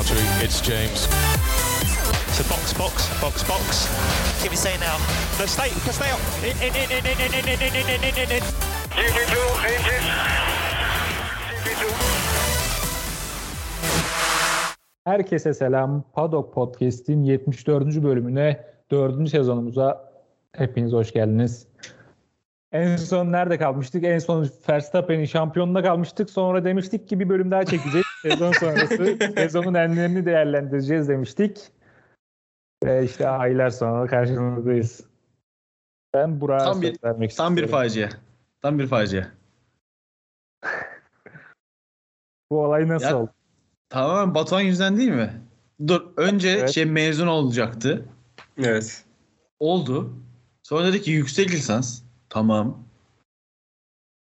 [0.00, 0.44] Valtteri.
[0.44, 1.00] It's James.
[2.32, 3.88] So box, box, box, box.
[4.42, 4.96] Give me say now.
[5.38, 6.20] No, stay, stay up.
[6.42, 8.42] In, in, in, in, in, in, in, in, in, in, in, in.
[8.96, 9.36] GP2,
[9.72, 10.06] engine.
[11.64, 11.84] GP2.
[15.04, 16.04] Herkese selam.
[16.14, 18.02] Paddock Podcast'in 74.
[18.02, 19.28] bölümüne, 4.
[19.28, 20.12] sezonumuza
[20.52, 21.66] hepiniz hoş geldiniz.
[22.72, 24.04] En son nerede kalmıştık?
[24.04, 26.30] En son Verstappen'in şampiyonluğunda kalmıştık.
[26.30, 28.06] Sonra demiştik ki bir bölüm daha çekeceğiz.
[28.22, 31.58] Sezon sonrası sezonun enlerini değerlendireceğiz demiştik.
[32.84, 35.04] Ve işte aylar sonra karşınızdayız.
[36.14, 37.84] Ben Burak'a Tam bir- vermek Tam bir istiyorum.
[37.88, 38.08] facia.
[38.62, 39.26] Tam bir facia.
[42.50, 43.30] Bu olay nasıl Ya- oldu?
[43.88, 45.32] Tamamen Batuhan yüzünden değil mi?
[45.86, 46.70] Dur önce Evet.
[46.70, 48.04] şey mezun olacaktı.
[48.58, 49.04] Evet.
[49.58, 50.12] Oldu.
[50.62, 52.02] Sonra dedi ki yüksek lisans.
[52.30, 52.78] Tamam.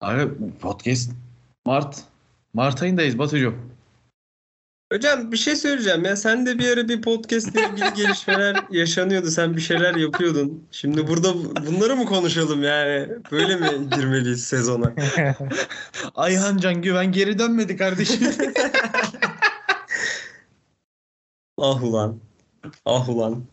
[0.02, 1.12] Abi podcast
[1.66, 2.04] Mart.
[2.54, 3.56] Mart ayındayız Batucuğum.
[4.94, 9.32] Hocam bir şey söyleyeceğim ya sen de bir ara bir podcast ile ilgili gelişmeler yaşanıyordu.
[9.32, 10.68] Sen bir şeyler yapıyordun.
[10.72, 13.10] Şimdi burada bu- bunları mı konuşalım yani?
[13.32, 14.94] Böyle mi girmeliyiz sezona?
[16.16, 18.28] Ayhan Can Güven geri dönmedi kardeşim.
[21.58, 22.20] Ah ulan.
[22.86, 23.44] Ah ulan.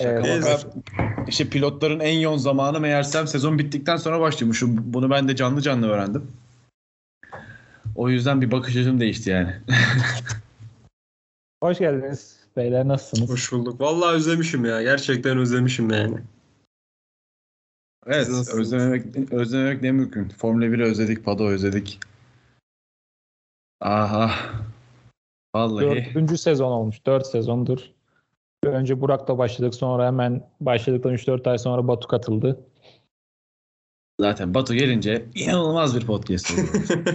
[0.00, 0.44] Evet.
[0.44, 1.24] Şaka maka.
[1.28, 4.62] İşte pilotların en yoğun zamanı meğersem sezon bittikten sonra başlıyormuş.
[4.66, 6.32] Bunu ben de canlı canlı öğrendim.
[7.94, 9.54] O yüzden bir bakış açım değişti yani.
[11.62, 12.38] Hoş geldiniz.
[12.56, 13.30] Beyler nasılsınız?
[13.30, 13.80] Hoş bulduk.
[13.80, 14.82] Vallahi özlemişim ya.
[14.82, 16.18] Gerçekten özlemişim yani.
[18.06, 20.28] Evet, özlememek, özlememek ne mümkün.
[20.28, 22.00] Formula 1'i özledik, Pado özledik.
[23.80, 24.30] Aha.
[25.54, 25.84] Vallahi.
[25.84, 27.06] Dördüncü sezon olmuş.
[27.06, 27.78] Dört sezondur.
[28.64, 29.74] Önce Burak'la başladık.
[29.74, 32.60] Sonra hemen başladıktan 3-4 ay sonra Batu katıldı.
[34.20, 36.60] Zaten Batu gelince inanılmaz bir podcast oldu.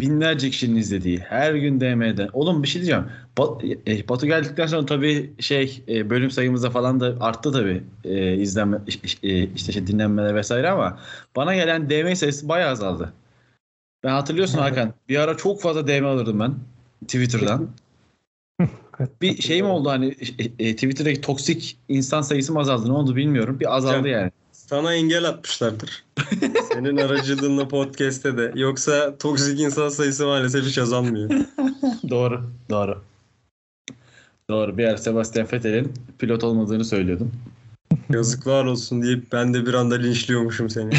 [0.00, 2.28] Binlerce kişinin izlediği, her gün DM'den.
[2.32, 3.04] Oğlum bir şey diyeceğim.
[3.36, 8.34] Ba- e, Batu geldikten sonra tabii şey e, bölüm sayımızda falan da arttı tabii e,
[8.34, 8.78] izlenme
[9.22, 10.98] e, işte şey dinlenmeler vesaire ama
[11.36, 13.12] bana gelen DM sayısı bayağı azaldı.
[14.04, 16.54] Ben hatırlıyorsun Hakan bir ara çok fazla DM alırdım ben
[17.02, 17.68] Twitter'dan.
[19.22, 23.16] Bir şey mi oldu hani e, e, Twitter'daki toksik insan sayısı mı azaldı ne oldu
[23.16, 23.60] bilmiyorum.
[23.60, 24.30] Bir azaldı yani.
[24.52, 26.04] Sana engel atmışlardır.
[26.72, 28.52] Senin aracılığınla podcast'te de.
[28.54, 31.30] Yoksa toksik insan sayısı maalesef hiç azalmıyor.
[32.10, 32.50] Doğru.
[32.70, 33.02] Doğru.
[34.50, 34.78] Doğru.
[34.78, 37.32] Bir yer Sebastian Vettel'in pilot olmadığını söylüyordum.
[38.10, 40.90] Yazıklar olsun deyip ben de bir anda linçliyormuşum seni.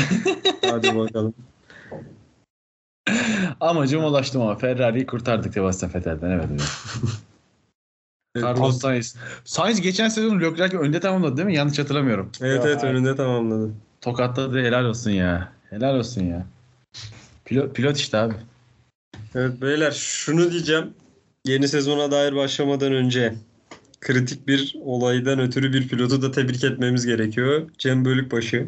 [0.69, 1.33] Hadi bakalım.
[3.59, 6.31] Amacıma ulaştım ama Ferrari'yi kurtardık Sebastian Vettel'den.
[6.31, 6.45] Evet.
[6.51, 6.61] evet.
[8.41, 9.15] Carlos Sainz.
[9.45, 11.55] Sainz geçen sezon Leclerc'i önde tamamladı değil mi?
[11.55, 12.31] Yanlış hatırlamıyorum.
[12.41, 13.71] Evet evet önünde tamamladı.
[14.01, 14.59] Tokatladı.
[14.61, 15.51] Helal olsun ya.
[15.69, 16.45] Helal olsun ya.
[17.45, 18.33] Pilot, pilot işte abi.
[19.35, 20.93] Evet beyler şunu diyeceğim.
[21.45, 23.33] Yeni sezona dair başlamadan önce
[24.01, 27.69] kritik bir olaydan ötürü bir pilotu da tebrik etmemiz gerekiyor.
[27.77, 28.67] Cem Bölükbaşı.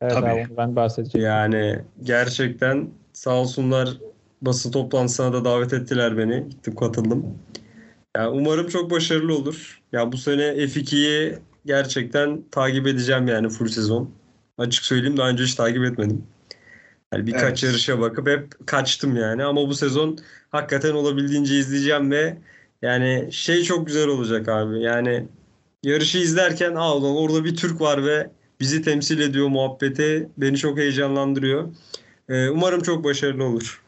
[0.00, 0.26] Evet Tabii.
[0.26, 1.26] abi ben bahsedeceğim.
[1.26, 3.88] Yani gerçekten sağ olsunlar
[4.42, 6.48] basın toplantısına da davet ettiler beni.
[6.50, 7.38] Gittim katıldım.
[8.16, 9.82] Yani umarım çok başarılı olur.
[9.92, 14.10] Ya bu sene F2'yi gerçekten takip edeceğim yani full sezon.
[14.58, 16.26] Açık söyleyeyim daha önce hiç takip etmedim.
[17.12, 17.62] Yani birkaç Evet.
[17.62, 20.18] yarışa bakıp hep kaçtım yani ama bu sezon
[20.50, 22.38] hakikaten olabildiğince izleyeceğim ve
[22.82, 24.82] yani şey çok güzel olacak abi.
[24.82, 25.28] Yani
[25.82, 28.30] yarışı izlerken aa ulan orada bir Türk var ve
[28.60, 31.68] bizi temsil ediyor muhabbeti beni çok heyecanlandırıyor.
[32.28, 33.82] Ee, umarım çok başarılı olur.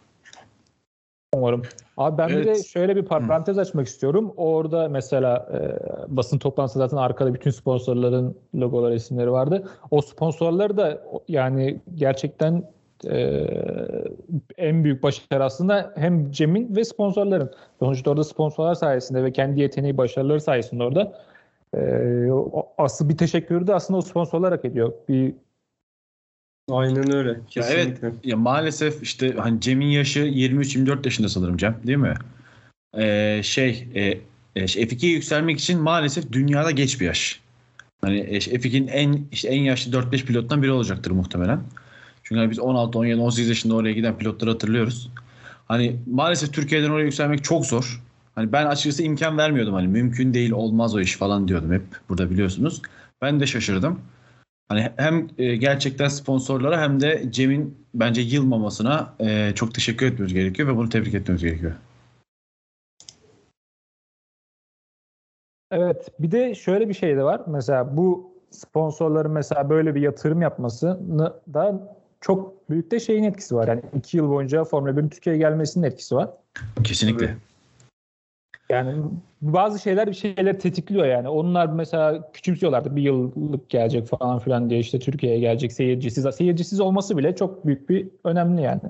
[1.34, 1.62] Umarım.
[1.97, 2.66] Abi ben bir de Evet.
[2.66, 4.34] şöyle bir parantez açmak istiyorum.
[4.37, 9.69] Orada mesela e, basın toplantısı zaten arkada bütün sponsorların logoları, isimleri vardı.
[9.91, 12.62] O sponsorları da yani gerçekten
[13.10, 13.47] e,
[14.59, 17.50] en büyük başarı aslında hem Cem'in ve sponsorların.
[17.78, 21.12] Sonuçta orada sponsorlar sayesinde ve kendi yeteneği, başarıları sayesinde orada
[21.76, 21.81] e,
[22.78, 24.93] asıl bir teşekkürü de aslında o sponsorlar hak ediyor.
[25.09, 25.34] Bir
[26.70, 27.30] Aynen öyle.
[27.30, 28.08] Ya Kesinlikle.
[28.08, 32.14] evet ya maalesef işte hani Cem'in yaşı 23-24 yaşında sanırım Cem değil mi?
[32.99, 34.19] Ee, şey e,
[34.56, 37.40] e, şey, F2'ye yükselmek için maalesef dünyada geç bir yaş.
[38.00, 41.61] Hani e, şey, F2'nin en işte en yaşlı 4-5 pilottan biri olacaktır muhtemelen.
[42.22, 45.11] Çünkü hani biz 16, 17, 18 yaşında oraya giden pilotları hatırlıyoruz.
[45.69, 48.02] Hani maalesef Türkiye'den oraya yükselmek çok zor.
[48.34, 52.31] Hani ben açıkçası imkan vermiyordum hani mümkün değil olmaz o iş falan diyordum hep burada
[52.31, 52.82] biliyorsunuz.
[53.22, 54.00] Ben de şaşırdım.
[54.69, 60.69] Hani hem e, gerçekten sponsorlara hem de Cem'in bence yılmamasına e, çok teşekkür etmemiz gerekiyor
[60.69, 61.72] ve bunu tebrik etmemiz gerekiyor.
[65.70, 67.43] Evet bir de şöyle bir şey de var.
[67.46, 73.69] Mesela bu sponsorların mesela böyle bir yatırım yapmasını da çok büyük de şeyin etkisi var.
[73.69, 76.31] Yani iki yıl boyunca Formula 1'in Türkiye'ye gelmesinin etkisi var.
[76.84, 77.26] Kesinlikle.
[77.26, 77.53] Tabii.
[78.70, 79.02] Yani
[79.40, 81.28] bazı şeyler bir şeyler tetikliyor yani.
[81.28, 86.34] Onlar mesela küçümsüyorlardı bir yıllık gelecek falan filan diye işte Türkiye'ye gelecek seyircisiz.
[86.34, 88.81] Seyircisiz olması bile çok büyük bir önemli yani.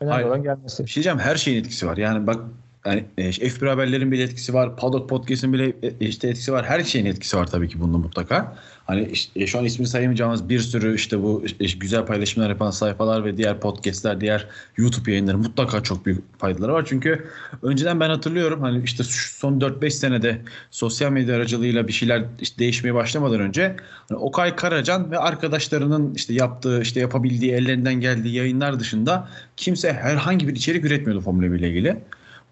[0.00, 0.26] Önemli Hayır.
[0.26, 0.84] olan gelmesi.
[0.84, 1.96] Bir şey diyeceğim her şeyin etkisi var.
[1.96, 2.40] Yani bak
[2.86, 4.76] yani e, F1 haberlerin bile etkisi var.
[4.76, 6.64] Paddock Podcast'in bile e, işte etkisi var.
[6.66, 8.56] Her şeyin etkisi var tabii ki bunda mutlaka.
[8.86, 12.70] Hani işte, e, şu an ismini sayamayacağımız bir sürü işte bu e, güzel paylaşımlar yapan
[12.70, 16.84] sayfalar ve diğer podcast'ler, diğer YouTube yayınları mutlaka çok büyük faydaları var.
[16.88, 17.26] Çünkü
[17.62, 20.40] önceden ben hatırlıyorum hani işte son 4-5 senede
[20.70, 23.76] sosyal medya aracılığıyla bir şeyler işte değişmeye başlamadan önce
[24.08, 30.48] hani Okay Karacan ve arkadaşlarının işte yaptığı işte yapabildiği ellerinden geldiği yayınlar dışında kimse herhangi
[30.48, 31.96] bir içerik üretmiyordu Formula 1 ile ilgili.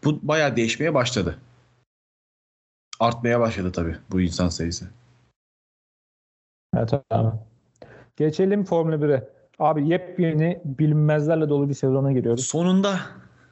[0.05, 1.39] Bu bayağı değişmeye başladı.
[3.01, 4.85] Artmaya başladı tabii bu insan sayısı.
[6.77, 7.37] Evet abi.
[8.17, 9.29] Geçelim Formula 1'e.
[9.59, 12.45] Abi yepyeni bilinmezlerle dolu bir sezona giriyoruz.
[12.47, 13.01] Sonunda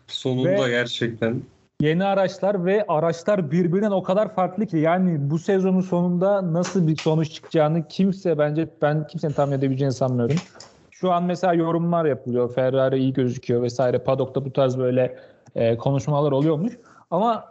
[0.06, 1.42] Sonunda Ve- gerçekten.
[1.80, 6.96] Yeni araçlar ve araçlar birbirinden o kadar farklı ki yani bu sezonun sonunda nasıl bir
[6.96, 10.36] sonuç çıkacağını kimse bence ben kimsenin tahmin edebileceğini sanmıyorum.
[10.90, 12.54] Şu an mesela yorumlar yapılıyor.
[12.54, 13.98] Ferrari iyi gözüküyor vesaire.
[13.98, 15.18] Paddock'ta bu tarz böyle
[15.54, 16.72] e, konuşmalar oluyormuş.
[17.10, 17.44] Ama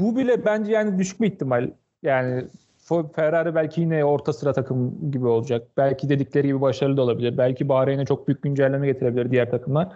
[0.00, 1.70] bu bile bence yani düşük bir ihtimal.
[2.02, 2.44] Yani
[3.14, 5.68] Ferrari belki yine orta sıra takım gibi olacak.
[5.76, 7.38] Belki dedikleri gibi başarılı da olabilir.
[7.38, 9.88] Belki Bahreyn'e çok büyük güncelleme getirebilir diğer takımlar.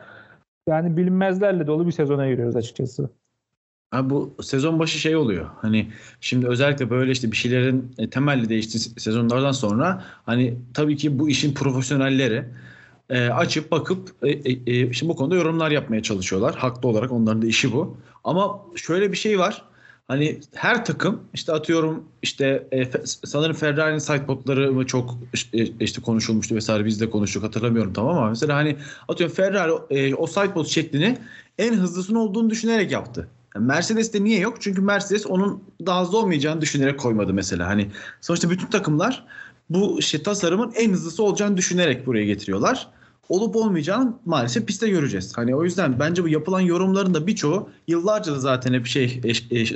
[0.69, 3.11] Yani bilinmezlerle dolu bir sezona giriyoruz açıkçası.
[3.91, 5.47] Ha bu sezon başı şey oluyor.
[5.57, 5.89] Hani
[6.21, 11.19] şimdi özellikle böyle işte bir şeylerin e, temelli değiştiği se- sezonlardan sonra hani tabii ki
[11.19, 12.45] bu işin profesyonelleri
[13.11, 16.55] e, açıp bakıp e, e, e, şimdi bu konuda yorumlar yapmaya çalışıyorlar.
[16.55, 17.97] Haklı olarak onların da işi bu.
[18.25, 19.65] Ama şöyle bir şey var.
[20.09, 22.85] Hani her takım işte atıyorum işte e,
[23.25, 28.29] sanırım Ferrari'nin sidepodları mı çok işte, işte konuşulmuştu vesaire biz de konuştuk hatırlamıyorum tamam ama
[28.29, 28.77] mesela hani
[29.09, 31.19] atıyorum Ferrari e, o sidepod şeklini
[31.59, 33.29] en hızlısının olduğunu düşünerek yaptı.
[33.55, 34.57] Yani Mercedes'te niye yok?
[34.61, 37.67] Çünkü Mercedes onun daha hızlı olmayacağını düşünerek koymadı mesela.
[37.69, 37.89] Hani
[38.21, 39.25] sonuçta bütün takımlar
[39.71, 42.89] bu şey tasarımın en hızlısı olacağını düşünerek buraya getiriyorlar.
[43.29, 45.33] Olup olmayacağını maalesef pistte göreceğiz.
[45.37, 49.21] Hani o yüzden bence bu yapılan yorumların da birçoğu yıllarca da zaten hep şey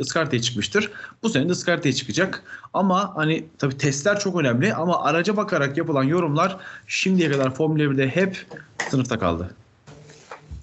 [0.01, 0.91] ıskartaya çıkmıştır.
[1.23, 2.45] Bu sene de ıskartaya çıkacak.
[2.75, 6.57] Ama hani tabii testler çok önemli ama araca bakarak yapılan yorumlar
[6.87, 8.47] şimdiye kadar Formula 1'de hep
[8.91, 9.51] sınıfta kaldı.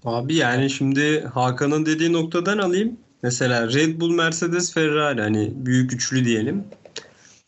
[0.06, 2.98] Abi yani şimdi Hakan'ın dediği noktadan alayım.
[3.24, 6.64] Mesela Red Bull, Mercedes, Ferrari hani büyük üçlü diyelim.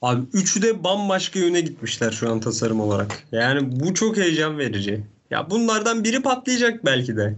[0.02, 3.24] Abi üçü de bambaşka yöne gitmişler şu an tasarım olarak.
[3.32, 5.04] Yani bu çok heyecan verici.
[5.32, 7.36] Ya bunlardan biri patlayacak belki de.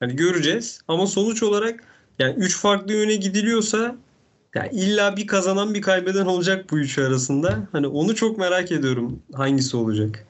[0.00, 1.84] Hani göreceğiz ama sonuç olarak
[2.18, 3.96] yani üç farklı yöne gidiliyorsa
[4.54, 7.58] ya illa bir kazanan bir kaybeden olacak bu üçü arasında.
[7.72, 10.26] Hani onu çok merak ediyorum hangisi olacak.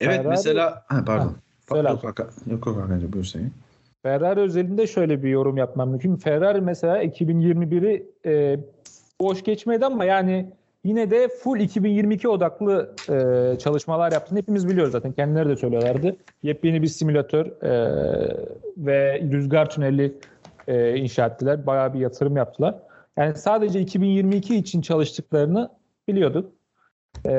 [0.00, 1.26] Evet Ferrari- mesela ha, pardon.
[1.26, 1.34] Ha,
[1.68, 3.50] söyle yok, yok yok Hakan'cığım buyur sen.
[4.02, 6.16] Ferrari özelinde şöyle bir yorum yapmam mümkün.
[6.16, 8.60] Ferrari mesela 2021'i e,
[9.20, 10.52] boş geçmedi ama yani
[10.84, 15.12] yine de full 2022 odaklı e, çalışmalar yaptığını hepimiz biliyoruz zaten.
[15.12, 16.16] Kendileri de söylüyorlardı.
[16.42, 17.72] Yepyeni bir simülatör e,
[18.76, 20.18] ve rüzgar tüneli
[20.68, 21.66] e, inşa ettiler.
[21.66, 22.74] Bayağı bir yatırım yaptılar.
[23.16, 25.70] Yani sadece 2022 için çalıştıklarını
[26.08, 26.52] biliyorduk.
[27.26, 27.32] Ee,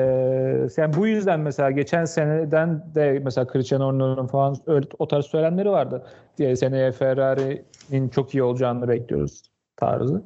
[0.76, 5.70] yani bu yüzden mesela geçen seneden de mesela Cristiano Ronaldo'nun falan öyle, o tarz söylemleri
[5.70, 6.06] vardı.
[6.38, 9.42] Diye seneye Ferrari'nin çok iyi olacağını bekliyoruz
[9.76, 10.22] tarzı.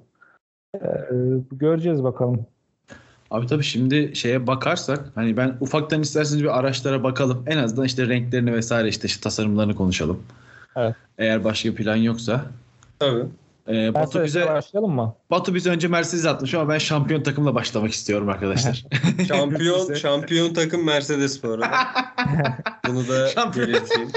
[0.75, 0.79] Ee,
[1.53, 2.47] göreceğiz bakalım.
[3.31, 7.45] Abi tabii şimdi şeye bakarsak hani ben ufaktan isterseniz bir araçlara bakalım.
[7.47, 10.23] En azından işte renklerini vesaire işte, işte tasarımlarını konuşalım.
[10.77, 10.95] Evet.
[11.19, 12.45] Eğer başka plan yoksa.
[12.99, 13.25] Tabii.
[13.69, 15.15] Ee, Batu bize başlayalım mı?
[15.31, 18.85] Batu bize önce Mercedes atmış ama ben şampiyon takımla başlamak istiyorum arkadaşlar.
[19.29, 21.69] Şampiyon şampiyon takım Mercedes bu arada.
[22.89, 23.69] Bunu da Şampiyon.
[23.69, 24.09] belirteyim.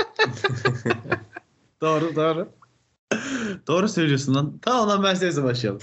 [1.81, 2.49] doğru doğru.
[3.67, 4.59] doğru söylüyorsun lan.
[4.61, 5.81] Tamam lan Mercedes'e başlayalım.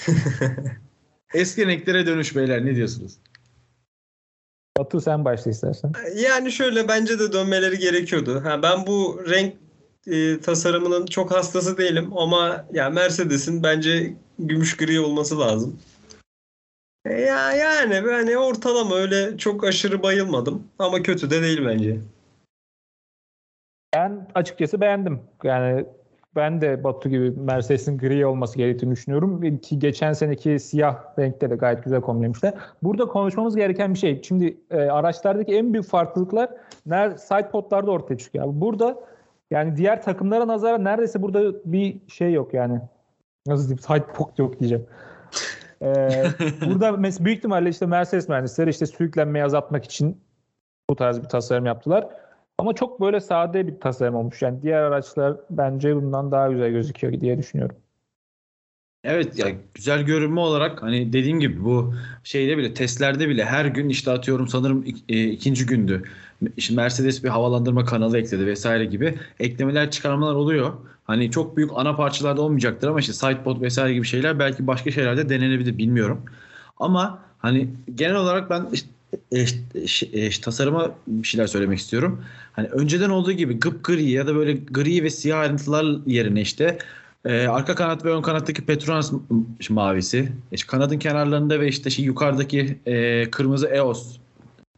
[1.34, 3.18] Eski renklere dönüş beyler ne diyorsunuz?
[4.78, 5.92] Batu sen başla istersen.
[6.16, 8.44] Yani şöyle bence de dönmeleri gerekiyordu.
[8.44, 9.54] Ha ben bu renk
[10.06, 15.80] e, tasarımının çok hastası değilim ama ya Mercedes'in bence gümüş gri olması lazım.
[17.04, 21.98] E, Ya yani yani ortalama öyle çok aşırı bayılmadım ama kötü de değil bence.
[23.94, 25.20] Ben açıkçası beğendim.
[25.44, 25.86] Yani
[26.38, 29.58] ben de Batu gibi Mercedes'in gri olması gerektiğini düşünüyorum.
[29.58, 32.54] Ki geçen seneki siyah renkte de gayet güzel kombinlemişler.
[32.82, 34.22] Burada konuşmamız gereken bir şey.
[34.22, 36.50] Şimdi e, araçlardaki en büyük farklılıklar
[36.86, 38.44] ner side podlarda ortaya çıkıyor.
[38.48, 38.96] Burada
[39.50, 42.80] yani diğer takımlara nazaran neredeyse burada bir şey yok yani.
[43.46, 43.78] Nasıl diyeyim?
[43.78, 44.86] Side pod yok diyeceğim.
[45.82, 45.86] Ee,
[46.66, 50.20] burada mes- büyük ihtimalle işte Mercedes mühendisleri işte sürüklenmeyi azaltmak için
[50.90, 52.08] bu tarz bir tasarım yaptılar.
[52.58, 54.42] Ama çok böyle sade bir tasarım olmuş.
[54.42, 57.76] Yani diğer araçlar bence bundan daha güzel gözüküyor diye düşünüyorum.
[59.04, 63.88] Evet ya güzel görünme olarak hani dediğim gibi bu şeyde bile testlerde bile her gün
[63.88, 66.02] işte atıyorum sanırım ik- e, ikinci gündü.
[66.56, 70.72] İşte Mercedes bir havalandırma kanalı ekledi vesaire gibi eklemeler çıkarmalar oluyor.
[71.04, 75.28] Hani çok büyük ana parçalarda olmayacaktır ama işte sidepod vesaire gibi şeyler belki başka şeylerde
[75.28, 76.22] denenebilir bilmiyorum.
[76.76, 78.88] Ama hani genel olarak ben işte,
[79.32, 82.24] e, e, e, tasarıma bir şeyler söylemek istiyorum.
[82.52, 86.78] Hani önceden olduğu gibi gıp gri ya da böyle gri ve siyah ayrıntılar yerine işte
[87.24, 89.12] ee, arka kanat ve ön kanattaki Petronas
[89.70, 90.32] mavisi.
[90.52, 94.16] İşte kanadın kenarlarında ve işte şey yukarıdaki e, kırmızı EOS.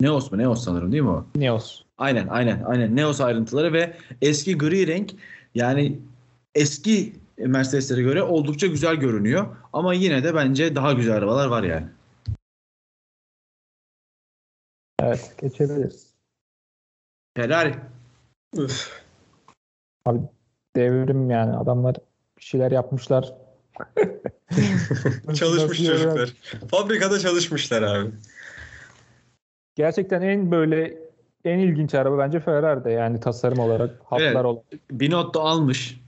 [0.01, 0.39] Neos mu?
[0.39, 1.27] Neos sanırım değil mi o?
[1.37, 1.83] Neos.
[1.99, 2.97] Aynen aynen aynen.
[2.97, 5.11] Neos ayrıntıları ve eski gri renk
[5.55, 5.99] yani
[6.55, 9.47] eski Mercedes'lere göre oldukça güzel görünüyor.
[9.73, 11.87] Ama yine de bence daha güzel arabalar var yani.
[15.03, 16.15] Evet geçebiliriz.
[17.37, 17.75] Ferrari.
[18.57, 19.03] Üf.
[20.05, 20.21] Abi
[20.77, 21.97] devrim yani adamlar
[22.39, 23.35] bir şeyler yapmışlar.
[25.35, 26.33] Çalışmış çocuklar.
[26.71, 28.11] Fabrikada çalışmışlar abi.
[29.75, 30.99] Gerçekten en böyle
[31.45, 34.45] en ilginç araba bence Ferrari'de yani tasarım olarak, hatlar Evet.
[34.45, 34.65] olarak.
[34.91, 36.01] Binotto almış.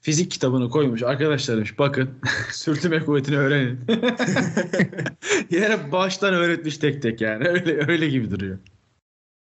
[0.00, 1.02] Fizik kitabını koymuş.
[1.02, 2.10] Arkadaşlar demiş bakın
[2.52, 3.80] sürtünme kuvvetini öğrenin.
[5.50, 7.48] Yine baştan öğretmiş tek tek yani.
[7.48, 8.58] Öyle öyle gibi duruyor.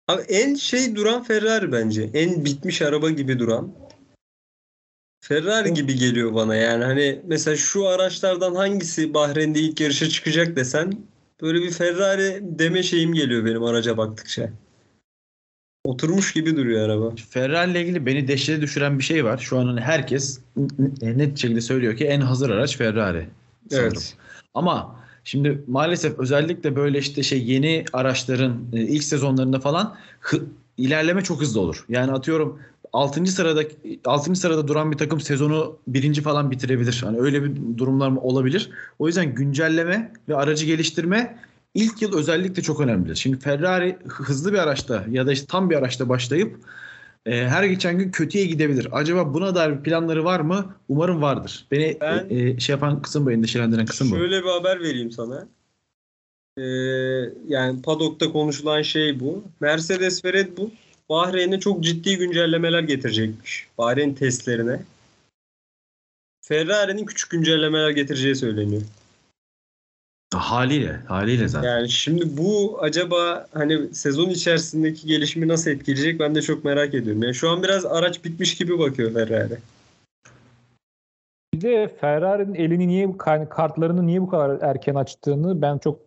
[0.08, 2.10] Abi en şey duran Ferrari bence.
[2.14, 3.74] En bitmiş araba gibi duran.
[5.20, 6.84] Ferrari gibi geliyor bana yani.
[6.84, 10.92] Hani mesela şu araçlardan hangisi Bahreyn'de ilk yarışa çıkacak desen
[11.42, 14.50] böyle bir Ferrari deme şeyim geliyor benim araca baktıkça.
[15.84, 17.12] Oturmuş gibi duruyor araba.
[17.30, 19.38] Ferrari ile ilgili beni dehşete düşüren bir şey var.
[19.38, 20.40] Şu an hani herkes
[21.02, 23.28] net şekilde söylüyor ki en hazır araç Ferrari.
[23.70, 23.88] sanırım.
[23.92, 24.16] Evet.
[24.54, 30.46] Ama şimdi maalesef özellikle böyle işte şey yeni araçların e, ilk sezonlarında falan hı-
[30.78, 31.84] ilerleme çok hızlı olur.
[31.88, 32.58] Yani atıyorum
[32.92, 33.26] 6.
[33.26, 33.62] sırada
[34.04, 34.36] 6.
[34.36, 37.00] sırada duran bir takım sezonu birinci falan bitirebilir.
[37.04, 38.70] Hani öyle bir durumlar mı olabilir.
[38.98, 41.36] O yüzden güncelleme ve aracı geliştirme
[41.74, 43.14] ilk yıl özellikle çok önemlidir.
[43.14, 46.56] Şimdi Ferrari hızlı bir araçta ya da işte tam bir araçta başlayıp
[47.26, 48.88] e, her geçen gün kötüye gidebilir.
[48.92, 50.74] Acaba buna dair bir planları var mı?
[50.88, 51.66] Umarım vardır.
[51.70, 54.16] Beni Ben- e, e, şey yapan kısım bu, endişelendiren kısım bu.
[54.16, 55.48] Şöyle bir haber vereyim sana.
[56.58, 56.62] Ee,
[57.48, 59.44] yani paddock'ta konuşulan şey bu.
[59.60, 60.70] Mercedes ve Red Bull
[61.08, 63.66] Bahreyn'e çok ciddi güncellemeler getirecekmiş.
[63.78, 64.82] Bahreyn testlerine.
[66.42, 68.82] Ferrari'nin küçük güncellemeler getireceği söyleniyor.
[70.38, 71.68] Haliyle, haliyle zaten.
[71.68, 77.22] Yani şimdi bu acaba hani sezon içerisindeki gelişimi nasıl etkileyecek ben de çok merak ediyorum.
[77.22, 79.58] Yani şu an biraz araç bitmiş gibi bakıyor Ferrari.
[81.54, 86.00] Bir de Ferrari'nin elini niye yani kartlarını niye bu kadar erken açtığını ben çok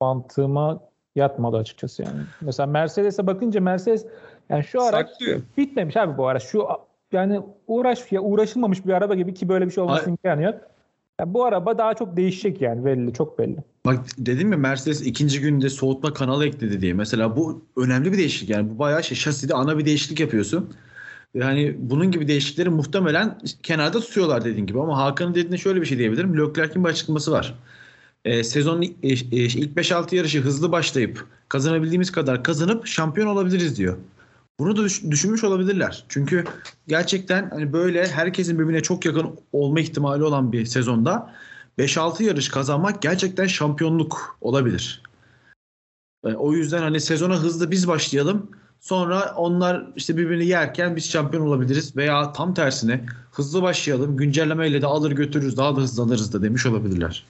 [0.00, 0.80] mantığıma
[1.16, 2.20] yatmadı açıkçası yani.
[2.40, 4.06] Mesela Mercedes'e bakınca Mercedes
[4.48, 5.40] yani şu araç Saklıyor.
[5.56, 6.42] bitmemiş abi bu araç.
[6.42, 6.66] Şu
[7.12, 10.71] yani uğraş ya uğraşılmamış bir araba gibi ki böyle bir şey olması Ay- imkanı yok.
[11.20, 13.56] Yani bu araba daha çok değişecek yani belli çok belli.
[13.86, 16.94] Bak dedim mi Mercedes ikinci günde soğutma kanalı ekledi diye.
[16.94, 18.50] Mesela bu önemli bir değişiklik.
[18.50, 20.74] Yani bu bayağı şey şaside ana bir değişiklik yapıyorsun.
[21.34, 24.80] Ve hani bunun gibi değişiklikleri muhtemelen kenarda tutuyorlar dediğin gibi.
[24.80, 26.38] Ama Hakan'ın dediğine şöyle bir şey diyebilirim.
[26.38, 27.54] Leclerc'in bir açıklaması var.
[28.24, 33.96] Ee, sezonun e, e, ilk 5-6 yarışı hızlı başlayıp kazanabildiğimiz kadar kazanıp şampiyon olabiliriz diyor.
[34.60, 36.04] Bunu da düş- düşünmüş olabilirler.
[36.08, 36.44] Çünkü
[36.88, 41.30] gerçekten hani böyle herkesin birbirine çok yakın olma ihtimali olan bir sezonda
[41.78, 45.02] 5-6 yarış kazanmak gerçekten şampiyonluk olabilir.
[46.26, 48.50] E, O yüzden hani sezona hızlı biz başlayalım.
[48.80, 51.96] Sonra onlar işte birbirini yerken biz şampiyon olabiliriz.
[51.96, 54.16] Veya tam tersine hızlı başlayalım.
[54.16, 55.56] Güncellemeyle de alır götürürüz.
[55.56, 57.24] Daha da hızlanırız da demiş olabilirler.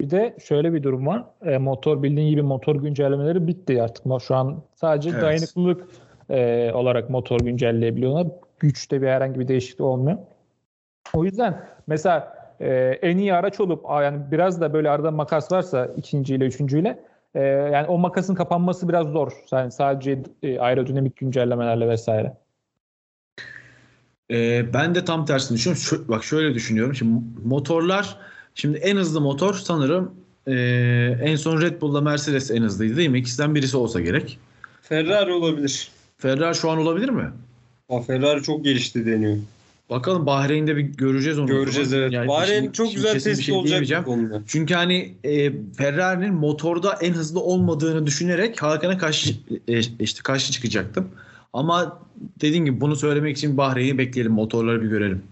[0.00, 1.24] Bir de şöyle bir durum var.
[1.42, 4.04] E, motor bildiğin gibi motor güncellemeleri bitti artık.
[4.22, 5.22] Şu an sadece Evet.
[5.22, 5.84] dayanıklılık
[6.32, 8.26] e, olarak motor güncelleyebiliyorlar.
[8.58, 10.18] Güçte bir herhangi bir değişiklik olmuyor.
[11.14, 15.86] O yüzden mesela e, en iyi araç olup yani biraz da böyle arada makas varsa
[15.96, 19.32] ikinciyle üçüncüyle e, yani o makasın kapanması biraz zor.
[19.52, 22.36] Yani sadece e, aerodinamik güncellemelerle vesaire.
[24.30, 25.82] Ee, ben de tam tersini düşünüyorum.
[25.82, 26.94] Şu- bak şöyle düşünüyorum.
[26.94, 28.16] Şimdi motorlar
[28.54, 30.14] şimdi en hızlı motor sanırım
[30.46, 30.54] e,
[31.22, 33.18] en son Red Bull'la Mercedes en hızlıydı değil mi?
[33.18, 34.38] İkisinden birisi olsa gerek.
[34.82, 35.90] Ferrari olabilir.
[36.22, 37.30] Ferrari şu an olabilir mi?
[37.88, 39.36] Ama Ferrari çok gelişti deniyor.
[39.90, 41.46] Bakalım Bahreyn'de bir göreceğiz onu.
[41.46, 42.12] Göreceğiz evet.
[42.12, 44.42] Yani Bahreyn şimdi- çok güzel test şey olacak bu konuda.
[44.46, 49.34] Çünkü hani e, Ferrari'nin motorda en hızlı olmadığını düşünerek Hakan'a karşı
[49.68, 51.10] e, işte karşı çıkacaktım.
[51.52, 52.00] Ama
[52.40, 54.32] dediğim gibi bunu söylemek için Bahreyn'i bekleyelim.
[54.32, 55.22] Motorları bir görelim.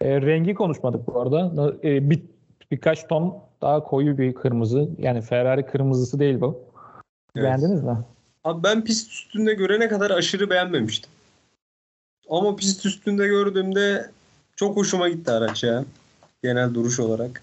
[0.00, 1.74] E, rengi konuşmadık bu arada.
[1.84, 2.22] E, bir,
[2.70, 4.88] birkaç ton daha koyu bir kırmızı.
[4.98, 6.73] Yani Ferrari kırmızısı değil bu.
[7.36, 7.44] Evet.
[7.44, 7.96] Beğendiniz mi?
[8.44, 11.10] Abi ben pist üstünde görene kadar aşırı beğenmemiştim.
[12.30, 14.10] Ama pist üstünde gördüğümde
[14.56, 15.84] Çok hoşuma gitti araç ya.
[16.42, 17.42] Genel duruş olarak.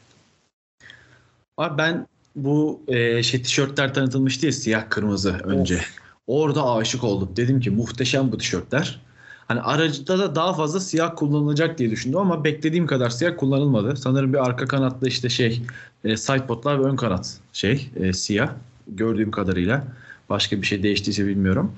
[1.57, 5.81] Abi ben bu e, şey tişörtler tanıtılmıştı ya siyah kırmızı önce.
[6.27, 7.29] Orada aşık oldum.
[7.35, 9.01] Dedim ki muhteşem bu tişörtler.
[9.47, 13.95] Hani aracda da daha fazla siyah kullanılacak diye düşündüm ama beklediğim kadar siyah kullanılmadı.
[13.97, 15.61] Sanırım bir arka kanatlı işte şey
[16.03, 18.49] e, sidepodlar ve ön kanat şey e, siyah
[18.91, 19.83] gördüğüm kadarıyla.
[20.29, 21.71] Başka bir şey değiştiyse bilmiyorum.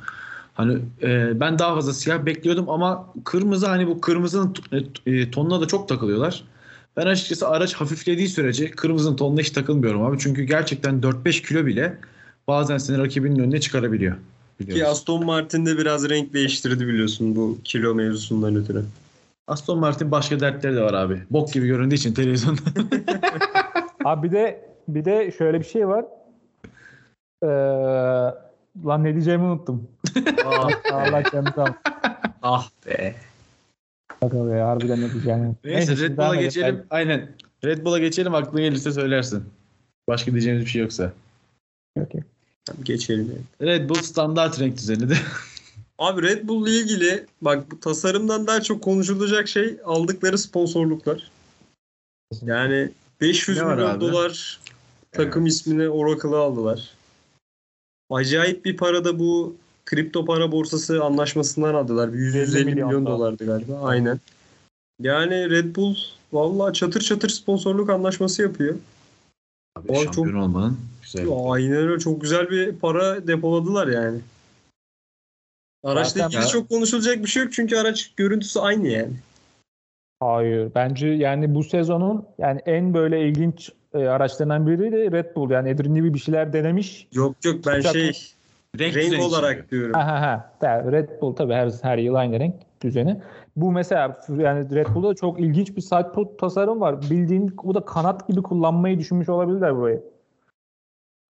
[0.54, 5.62] Hani e, ben daha fazla siyah bekliyordum ama kırmızı hani bu kırmızının t- e, tonuna
[5.62, 6.44] da çok takılıyorlar.
[6.98, 10.20] Ben açıkçası araç hafiflediği sürece kırmızının tonuna hiç takılmıyorum abi.
[10.20, 11.98] Çünkü gerçekten 4-5 kilo bile
[12.48, 14.16] bazen seni rakibinin önüne çıkarabiliyor.
[14.16, 14.20] Ki
[14.60, 14.92] Biliyoruz.
[14.92, 18.84] Aston Martin de biraz renk değiştirdi biliyorsun bu kilo mevzusundan ötürü.
[19.48, 21.22] Aston Martin başka dertleri de var abi.
[21.30, 22.62] Bok gibi göründüğü için televizyonda.
[24.06, 26.06] Abi bir de bir de şöyle bir şey var.
[27.44, 27.48] Ee,
[28.86, 29.88] lan ne diyeceğimi unuttum.
[30.46, 31.76] ah, Allah olsun.
[32.42, 33.16] ah be.
[34.22, 35.72] Bakalım ya, harbiden ne diyeceğimi unuttum.
[35.72, 36.44] Neyse siz Red Bull'a edin.
[36.44, 36.84] geçelim.
[36.90, 37.32] Aynen.
[37.64, 39.44] Red Bull'a geçelim aklına gelirse söylersin.
[40.08, 41.14] Başka diyeceğimiz bir şey yoksa.
[42.00, 42.22] Okey.
[42.66, 43.44] Tamam, geçelim.
[43.62, 45.14] Red Bull standart renk düzeni
[46.00, 51.32] Abi Red Bull'la ilgili bak bu tasarımdan daha çok konuşulacak şey aldıkları sponsorluklar.
[52.42, 52.90] Yani
[53.22, 54.02] 500 Ne var milyon abi?
[54.02, 54.60] dolar
[55.12, 56.90] takım ismine Oracle'ı aldılar.
[58.10, 59.56] Acayip bir para da bu
[59.86, 62.14] kripto para borsası anlaşmasından aldılar.
[62.14, 63.18] Bir 150 milyon, milyon dolar.
[63.20, 63.80] dolardı galiba.
[63.84, 64.20] Aynen.
[65.02, 65.96] Yani Red Bull
[66.34, 68.76] vallahi çatır çatır sponsorluk anlaşması yapıyor.
[69.76, 71.28] Abi, Abi şampiyon çok- olmanın güzel.
[71.46, 72.00] Aynen öyle.
[72.00, 74.20] Çok güzel bir para depoladılar yani.
[75.84, 79.14] Araçla Zaten- ilgili Ya- çok konuşulacak bir şey yok çünkü araç görüntüsü aynı yani.
[80.20, 80.72] Hayır.
[80.76, 85.52] Bence yani bu sezonun yani en böyle ilginç e, araçlarından biri de Red Bull.
[85.52, 87.08] Yani Adrian Newey bir şeyler denemiş.
[87.14, 88.12] Yok yok ben Çok- şey
[88.80, 89.94] Renk, olarak diyorum.
[89.94, 90.22] Ha ha
[90.62, 90.92] ha.
[90.92, 93.22] Red Bull tabii her, her yıl aynı renk düzeni.
[93.56, 97.02] Bu mesela yani Red Bull'da çok ilginç bir sidepod tasarım var.
[97.02, 100.04] Bildiğin bu da kanat gibi kullanmayı düşünmüş olabilirler burayı.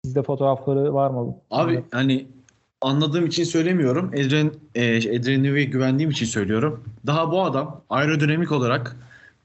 [0.05, 1.35] Sizde fotoğrafları var mı?
[1.51, 2.27] Abi hani
[2.81, 4.07] anladığım için söylemiyorum.
[4.07, 6.83] Adrian, e, Adrian Newey'e güvendiğim için söylüyorum.
[7.07, 8.95] Daha bu adam aerodinamik olarak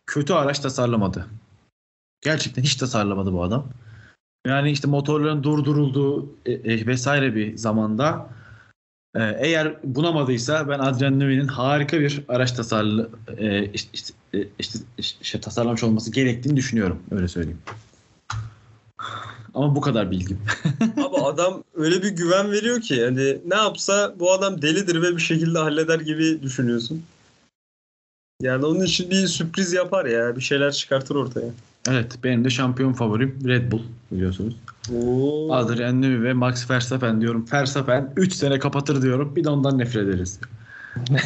[0.07, 1.27] kötü araç tasarlamadı.
[2.21, 3.67] Gerçekten hiç tasarlamadı bu adam.
[4.47, 8.29] Yani işte motorların durdurulduğu e, e, vesaire bir zamanda
[9.17, 14.79] e, eğer bunamadıysa ben Adrian Newey'nin harika bir araç tasarlı e, işte, işte, e, işte,
[14.99, 17.03] işte tasarlamış olması gerektiğini düşünüyorum.
[17.11, 17.61] Öyle söyleyeyim.
[19.55, 20.39] Ama bu kadar bilgim.
[20.97, 25.23] Abi adam öyle bir güven veriyor ki hani ne yapsa bu adam delidir ve bir
[25.23, 27.03] şekilde halleder gibi düşünüyorsun.
[28.43, 30.37] Yani onun için bir sürpriz yapar ya.
[30.37, 31.51] Bir şeyler çıkartır ortaya.
[31.89, 34.57] Evet benim de şampiyon favorim Red Bull biliyorsunuz.
[34.95, 35.53] Oo.
[35.55, 37.47] Adrian Newey ve Max Verstappen diyorum.
[37.53, 39.37] Verstappen 3 sene kapatır diyorum.
[39.37, 40.41] Bir de ondan nefret ederiz.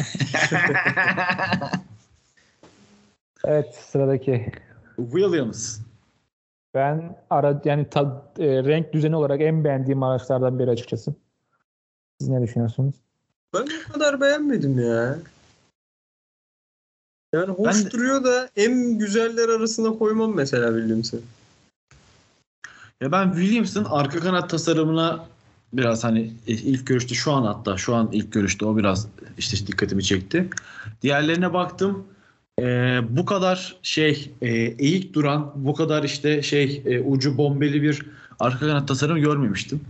[3.45, 4.51] Evet sıradaki.
[4.97, 5.79] Williams.
[6.73, 11.13] Ben ara yani ta- e, renk düzeni olarak en beğendiğim araçlardan biri açıkçası.
[12.19, 12.95] Siz ne düşünüyorsunuz?
[13.53, 15.15] Ben o kadar beğenmedim ya.
[17.33, 21.19] Yani hoş Ben de- duruyor da en güzeller arasına koymam mesela Williams'ı.
[23.01, 25.25] Ya ben Williams'ın arka kanat tasarımına
[25.73, 30.03] biraz hani ilk görüşte şu an hatta şu an ilk görüşte o biraz işte dikkatimi
[30.03, 30.49] çekti.
[31.01, 32.03] Diğerlerine baktım.
[32.59, 38.05] Ee, bu kadar şey e, eğik duran, bu kadar işte şey e, ucu bombeli bir
[38.39, 39.81] arka kanat tasarım görmemiştim.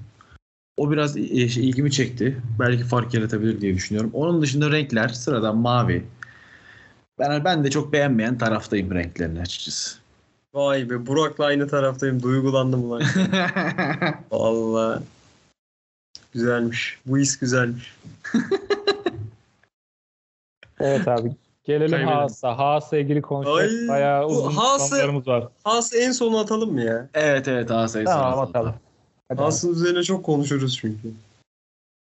[0.78, 2.42] O biraz e, şey, ilgimi çekti.
[2.60, 4.12] Belki fark yaratabilir diye düşünüyorum.
[4.14, 6.04] Onun dışında renkler sıradan mavi.
[7.20, 9.98] Ben ben de çok beğenmeyen taraftayım renklerini açıkçası.
[10.54, 12.24] Vay be Burak'la aynı taraftayım.
[12.24, 13.04] Duygulandım ulan.
[14.32, 15.04] Valla.
[16.34, 17.00] Güzelmiş.
[17.06, 17.94] Bu his güzelmiş.
[20.80, 21.32] Evet abi.
[21.64, 22.08] Gelelim.
[22.08, 22.58] Haas'a.
[22.58, 25.48] Haas'la ilgili konuşacak Ay, bayağı uzun Haas'ı- konularımız var.
[25.64, 27.10] Haas en sona atalım mı ya?
[27.14, 28.12] evet evet A sayısı.
[28.14, 28.60] Tamam aslında.
[28.60, 28.76] atalım.
[29.38, 31.12] Haas'ın üzerine çok konuşuruz çünkü.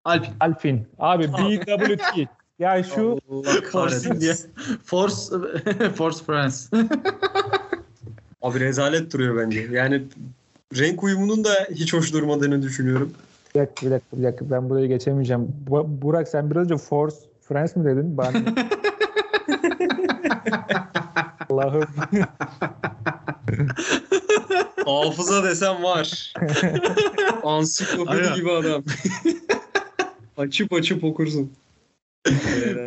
[0.05, 0.33] Alpine.
[0.39, 0.87] Alpin.
[0.99, 2.27] Abi BWT.
[2.59, 3.19] Ya şu
[3.71, 4.09] Force.
[4.09, 4.33] India.
[4.85, 5.15] Force
[5.95, 6.57] Force France.
[8.41, 9.67] Abi rezalet duruyor bence.
[9.71, 10.03] Yani
[10.77, 13.13] renk uyumunun da hiç hoş durmadığını düşünüyorum.
[13.55, 14.49] bir dakika, bir dakika, bir dakika.
[14.51, 15.47] Ben burayı geçemeyeceğim.
[15.67, 18.17] Bu- Burak sen biraz önce Force France mi dedin?
[18.17, 18.55] Ben...
[21.49, 21.83] Allah'ım.
[24.85, 26.33] Hafıza desem var.
[27.43, 28.35] Ansiklopedi Aynen.
[28.35, 28.83] gibi adam.
[30.37, 31.51] açıp açıp okursun.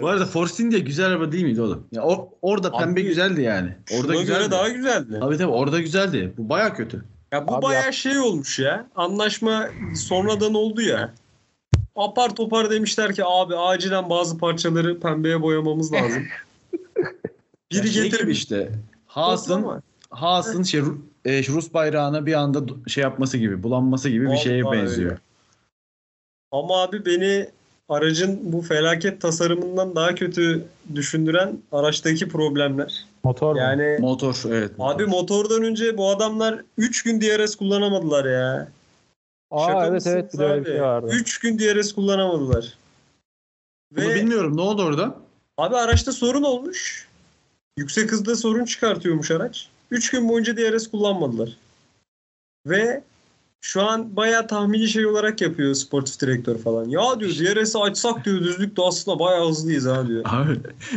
[0.01, 1.87] Bu arada Force India güzel araba değil miydi oğlum?
[1.93, 3.77] Ya or- orada Abi, pembe güzeldi yani.
[3.95, 4.39] Orada Ona güzeldi.
[4.39, 5.17] göre daha güzeldi.
[5.21, 6.33] Tabii tabii orada güzeldi.
[6.39, 7.05] Bu baya kötü.
[7.33, 8.87] Ya bu Abi bayağı şey olmuş ya.
[8.97, 11.15] Anlaşma sonradan oldu ya.
[11.97, 16.23] Apar topar demişler ki abi acilen bazı parçaları pembeye boyamamız lazım.
[17.73, 18.73] Biri şey getirip gibi işte.
[19.07, 19.83] Haas'ın.
[20.11, 24.37] Haas'ın şey, Ru- e, Rus bayrağına bir anda do- şey yapması gibi, bulanması gibi bir
[24.37, 25.11] şeye Vallahi benziyor.
[25.11, 25.21] öyle.
[26.53, 27.49] Ama abi beni
[27.95, 33.05] aracın bu felaket tasarımından daha kötü düşündüren araçtaki problemler.
[33.25, 33.59] Motor mu?
[33.59, 34.79] Yani Motor evet.
[34.79, 34.95] motor.
[34.95, 38.69] abi motordan önce bu adamlar 3 gün DRS kullanamadılar ya.
[39.51, 41.09] Aa Şaka evet evet bir de öyle bir şey vardı.
[41.13, 42.79] 3 gün DRS kullanamadılar.
[43.97, 45.17] Bunu Ve bilmiyorum ne oldu orada?
[45.59, 47.09] abi araçta sorun olmuş.
[47.77, 49.69] Yüksek hızda sorun çıkartıyormuş araç.
[49.91, 51.57] 3 gün boyunca DRS kullanmadılar.
[52.67, 53.03] Ve
[53.65, 56.85] şu an bayağı tahmini şey olarak yapıyor sportif direktör falan.
[56.89, 60.23] Ya diyor DRS'i açsak diyor düzlükte aslında bayağı hızlıyız ha diyor.
[60.25, 60.51] Abi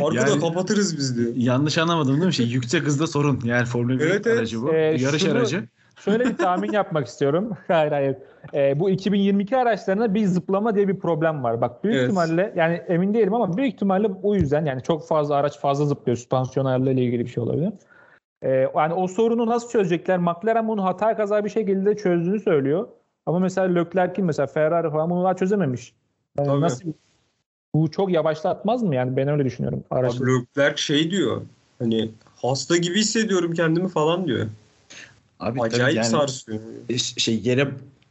[0.04, 1.32] Arkada Yani- kapatırız biz diyor.
[1.36, 2.34] yanlış anlamadım değil mi?
[2.34, 3.40] Şey, yüksek hızda sorun.
[3.44, 4.74] Yani Formula 1 Evet, aracı bu.
[4.74, 5.64] Ee, Yarış şunu- aracı.
[6.00, 7.50] Şöyle bir tahmin yapmak istiyorum.
[7.68, 8.16] Hayır hayır.
[8.54, 11.62] Ee, bu 2022 araçlarında bir zıplama diye bir problem var.
[11.62, 12.06] Bak büyük Evet.
[12.06, 16.18] ihtimalle yani emin değilim ama büyük ihtimalle o yüzden yani çok fazla araç fazla zıplıyor.
[16.18, 17.70] Süspansiyon ayarlarıyla ilgili bir şey olabilir.
[18.44, 20.18] Ee, yani o sorunu nasıl çözecekler?
[20.18, 22.88] McLaren bunu hata kaza bir şekilde çözdüğünü söylüyor.
[23.26, 25.94] Ama mesela Leclerc'in mesela Ferrari falan bunu daha çözememiş.
[26.38, 26.62] Yani Tabii.
[26.62, 26.94] nasıl
[27.76, 29.84] bu çok yavaşlatmaz mı yani ben öyle düşünüyorum.
[29.92, 30.16] Araç.
[30.16, 31.42] Abi Leclerc şey diyor.
[31.80, 34.48] Hani hasta gibi hissediyorum kendimi falan diyor.
[35.40, 36.60] Abi Acayip yani, sarsıyor.
[36.90, 37.68] e, şey yere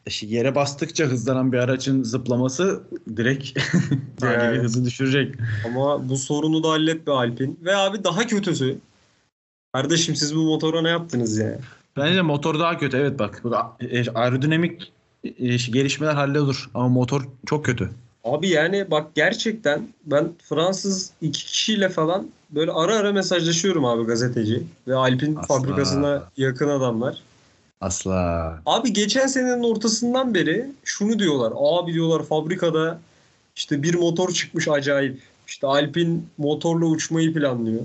[0.08, 2.82] şey, yere bastıkça hızlanan bir aracın zıplaması
[3.16, 3.58] direkt
[4.22, 4.62] Evet.
[4.62, 5.34] hızı düşürecek.
[5.66, 7.58] Ama bu sorunu da hallet be Alpin.
[7.64, 8.78] Ve abi daha kötüsü.
[9.74, 11.58] Kardeşim siz bu motora ne yaptınız ya?
[11.96, 12.96] Bence motor daha kötü.
[12.96, 13.40] Evet bak.
[13.44, 14.92] bak e, aerodinamik
[15.24, 17.90] e, gelişmeler hallolur ama motor çok kötü.
[18.24, 24.62] Abi yani bak gerçekten ben Fransız iki kişiyle falan böyle ara ara mesajlaşıyorum abi gazeteci.
[24.88, 25.58] Ve Alpin Asla.
[25.58, 27.22] fabrikasına yakın adamlar.
[27.80, 28.60] Asla.
[28.66, 31.52] Abi geçen senenin ortasından beri şunu diyorlar.
[31.56, 32.98] Abi diyorlar fabrikada
[33.56, 35.20] işte bir motor çıkmış acayip.
[35.46, 37.82] İşte Alpin motorla uçmayı planlıyor.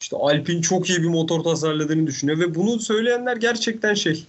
[0.00, 4.26] İşte Alpin çok iyi bir motor tasarladığını düşünüyor ve bunu söyleyenler gerçekten şey.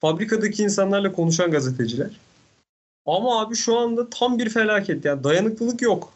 [0.00, 2.10] Fabrikadaki insanlarla konuşan gazeteciler.
[3.06, 6.12] Ama abi şu anda tam bir felaket yani dayanıklılık yok.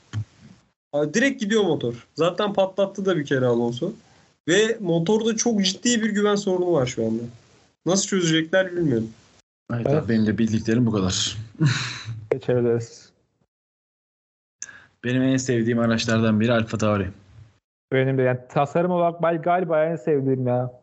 [0.92, 2.06] Abi direkt gidiyor motor.
[2.14, 3.92] Zaten patlattı da bir kere Alonso.
[4.48, 7.22] Ve motorda çok ciddi bir güven sorunu var şu anda.
[7.86, 9.10] Nasıl çözecekler bilmiyorum.
[9.72, 10.02] Evet, Evet.
[10.02, 11.36] abi, benim de bildiklerim bu kadar.
[12.32, 13.10] Geçebiliriz.
[15.04, 17.08] Benim en sevdiğim araçlardan biri Alfa Tauri.
[17.92, 20.80] Benim de yani tasarım olarak ben galiba en sevdiğim ya.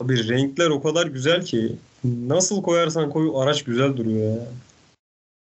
[0.00, 4.46] Abi renkler o kadar güzel ki nasıl koyarsan koy araç güzel duruyor ya.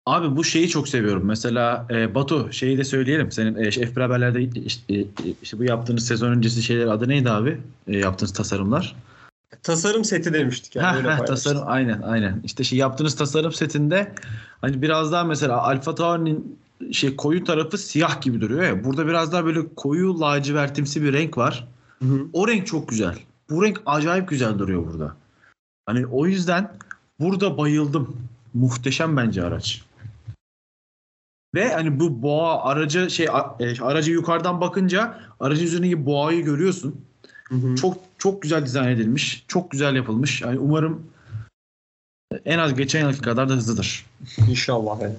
[0.06, 1.24] Abi bu şeyi çok seviyorum.
[1.24, 3.32] Mesela e, Batu şeyi de söyleyelim.
[3.32, 5.06] Senin e, F1 haberlerde işte, e,
[5.42, 7.60] işte bu yaptığınız sezon öncesi şeyler adı neydi abi?
[7.86, 8.96] E, yaptığınız tasarımlar.
[9.62, 10.86] Tasarım seti demiştik yani.
[10.86, 11.26] Ha, paylaştık.
[11.26, 12.40] tasarım aynen aynen.
[12.44, 14.12] İşte şey yaptığınız tasarım setinde
[14.60, 16.58] hani biraz daha mesela Alfa Tauri'nin
[16.92, 18.84] şey koyu tarafı siyah gibi duruyor ya.
[18.84, 21.68] Burada biraz daha böyle koyu lacivertimsi bir renk var.
[22.02, 22.26] Hı hı.
[22.32, 23.18] O renk çok güzel.
[23.50, 25.16] Bu renk acayip güzel duruyor burada.
[25.86, 26.72] Hani o yüzden
[27.20, 28.16] burada bayıldım.
[28.54, 29.84] Muhteşem bence araç.
[31.54, 37.00] Ve hani bu boğa aracı şey e, aracı yukarıdan bakınca aracın üzerindeki boğayı görüyorsun.
[37.48, 37.76] Hı hı.
[37.76, 39.44] Çok çok güzel dizayn edilmiş.
[39.48, 40.42] Çok güzel yapılmış.
[40.42, 41.06] Yani umarım
[42.44, 44.06] en az geçen yılki kadar da hızlıdır.
[44.48, 45.00] İnşallah.
[45.00, 45.14] yani.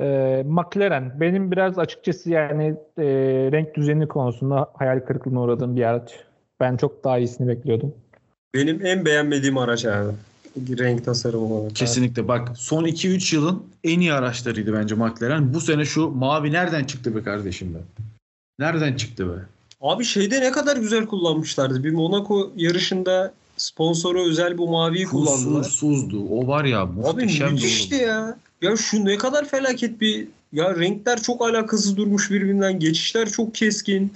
[0.00, 3.04] Ee, McLaren benim biraz açıkçası yani e,
[3.52, 6.12] renk düzeni konusunda hayal kırıklığına uğradığım bir araç.
[6.60, 7.94] Ben çok daha iyisini bekliyordum.
[8.54, 10.12] Benim en beğenmediğim araç abi.
[10.78, 11.76] Renk tasarımı olarak.
[11.76, 12.28] Kesinlikle.
[12.28, 15.54] Bak son 2-3 yılın en iyi araçlarıydı bence McLaren.
[15.54, 17.78] Bu sene şu mavi nereden çıktı be kardeşim be?
[18.58, 19.38] Nereden çıktı be?
[19.80, 21.84] Abi şeyde ne kadar güzel kullanmışlardı.
[21.84, 25.62] Bir Monaco yarışında sponsora özel bu maviyi kullandılar.
[25.62, 26.28] Kusursuzdu.
[26.30, 28.38] O var ya Abi muhteşemdi müthişti ya.
[28.62, 32.78] Ya şu ne kadar felaket bir ya renkler çok alakasız durmuş birbirinden.
[32.78, 34.12] Geçişler çok keskin.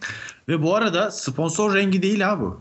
[0.49, 2.61] Ve bu arada sponsor rengi değil ha bu.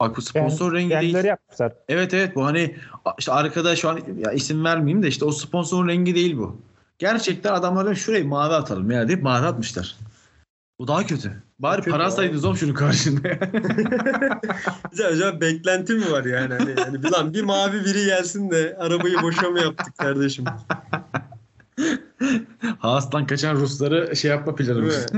[0.00, 1.24] Bak bu sponsor rengi değil.
[1.24, 1.72] Yapmışlar.
[1.88, 2.76] Evet evet bu hani
[3.18, 6.56] işte arkada şu an ya isim vermeyeyim de işte o sponsorun rengi değil bu.
[6.98, 9.96] Gerçekten adamlar da şurayı mavi atalım ya deyip mavi atmışlar.
[10.78, 11.42] Bu daha kötü.
[11.58, 12.06] Bari Kötü para abi.
[12.06, 13.28] alsaydınız oğlum şunun karşında.
[14.92, 16.54] Acaba, acaba beklenti mi var yani?
[16.54, 20.44] Hani, hani bir, lan bir mavi biri gelsin de arabayı boşa mı yaptık kardeşim?
[22.78, 25.06] Haas'tan kaçan Rusları şey yapma planımız.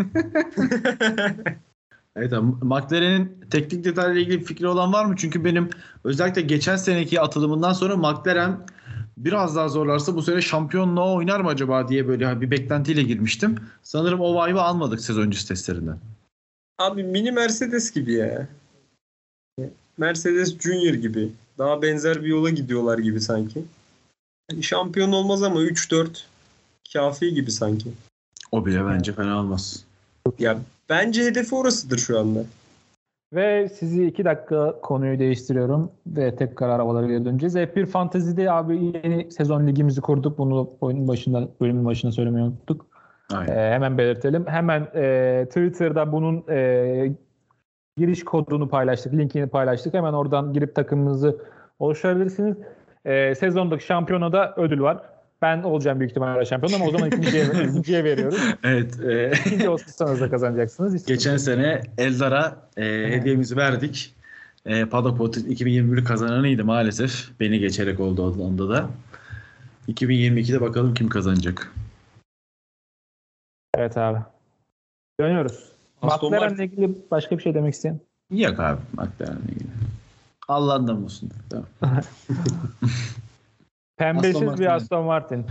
[2.17, 5.15] Evet abi, McLaren'in teknik detaylarıyla ilgili fikri olan var mı?
[5.17, 5.71] Çünkü benim
[6.05, 8.67] özellikle geçen seneki atılımından sonra McLaren
[9.25, 13.57] biraz daha zorlarsa bu sene şampiyonluğa oynar mı acaba diye böyle bir beklentiyle girmiştim.
[13.83, 15.99] Sanırım o vibe'ı almadık sezon öncesi testlerinden.
[16.79, 18.49] Abi mini Mercedes gibi ya.
[19.99, 21.33] Mercedes Junior gibi.
[21.59, 23.65] Daha benzer bir yola gidiyorlar gibi sanki.
[24.51, 26.09] Hani şampiyon olmaz ama 3-4
[26.93, 27.93] kafi gibi sanki.
[28.53, 29.85] O bile bence fena olmaz.
[30.39, 32.45] Ya bence hedefi orasıdır şu anda.
[33.33, 37.57] Ve sizi iki dakika konuyu değiştiriyorum ve tekrar arabalara geri döneceğiz.
[37.57, 40.39] F1 Fantasy'de abi yeni sezon ligimizi kurduk.
[40.39, 42.87] Bunu oyunun başında, bölümün başında söylemeyi unuttuk.
[43.35, 43.57] Aynen.
[43.57, 44.47] Ee, hemen belirtelim.
[44.47, 47.13] Hemen e, Twitter'da bunun e,
[47.97, 49.95] giriş kodunu paylaştık, linkini paylaştık.
[49.95, 51.39] Hemen oradan girip takımınızı
[51.79, 52.57] oluşturabilirsiniz.
[53.05, 55.03] E, sezondaki şampiyonada ödül var.
[55.43, 58.39] Ben olacağım büyük ihtimalle şampiyon ama o zaman ikinciye, ikinciye veriyoruz.
[58.65, 59.01] Evet.
[59.01, 60.95] e, İkinci olursanız da kazanacaksınız.
[60.95, 64.15] Hiç geçen sene Eldar'a e, hediyemizi verdik.
[64.67, 67.41] E, Paddock Pot 2021 kazananıydı maalesef.
[67.41, 68.91] Beni geçerek oldu o anda da.
[69.89, 71.73] 2022'de bakalım kim kazanacak.
[73.75, 74.19] Evet abi.
[75.21, 75.73] Dönüyoruz.
[76.03, 78.01] McLaren'le ilgili başka bir şey demek isteyen?
[78.31, 79.69] Yok abi McLaren'le ilgili.
[80.49, 81.31] Allah'ından olsun.
[81.51, 81.67] Tamam.
[83.99, 84.65] Pembesiz Aston Martin.
[84.65, 85.47] bir Aston Martin.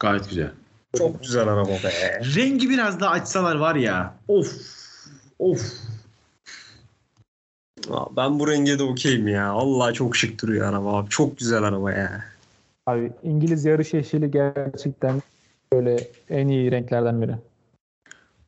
[0.00, 0.50] Gayet güzel.
[0.98, 2.20] Çok güzel araba be.
[2.36, 4.14] Rengi biraz daha açsalar var ya.
[4.28, 4.56] Of.
[5.38, 5.72] Of.
[8.16, 9.50] Ben bu renge de okeyim ya.
[9.50, 11.08] Allah çok şık duruyor araba abi.
[11.08, 12.24] Çok güzel araba ya.
[12.86, 15.22] Abi İngiliz yarış yeşili gerçekten
[15.72, 17.34] böyle en iyi renklerden biri.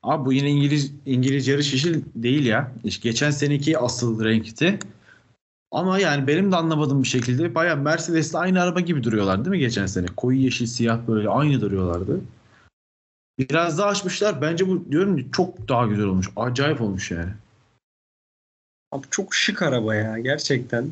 [0.03, 2.73] Abi bu yine İngiliz İngiliz yarış yeşil değil ya.
[2.85, 4.79] İşte geçen seneki asıl renkti.
[5.75, 9.59] Ama yani benim de anlamadığım bir şekilde bayağı Mercedes'le aynı araba gibi duruyorlar değil mi
[9.59, 10.07] geçen sene?
[10.17, 12.21] Koyu yeşil siyah böyle aynı duruyorlardı.
[13.39, 14.43] Biraz daha açmışlar.
[14.43, 16.29] Bence bu diyorum ya, çok daha güzel olmuş.
[16.37, 17.31] Acayip olmuş yani.
[18.93, 20.91] Abi çok şık araba ya gerçekten.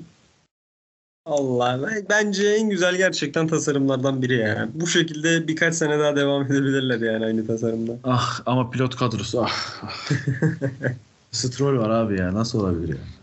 [1.26, 4.68] Allah ben- bence en güzel gerçekten tasarımlardan biri ya.
[4.74, 7.92] Bu şekilde birkaç sene daha devam edebilirler yani aynı tasarımda.
[8.04, 9.82] Ah ama pilot kadrosu ah.
[9.82, 10.10] ah.
[11.30, 12.34] Stroll var abi ya.
[12.34, 13.21] Nasıl olabilir ya?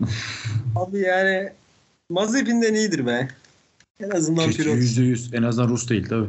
[0.76, 1.52] Abi yani
[2.10, 3.28] Mazepin'den iyidir be.
[4.00, 4.76] En azından pilot.
[4.76, 5.34] Yüzde yüz.
[5.34, 6.28] En azından Rus değil tabii.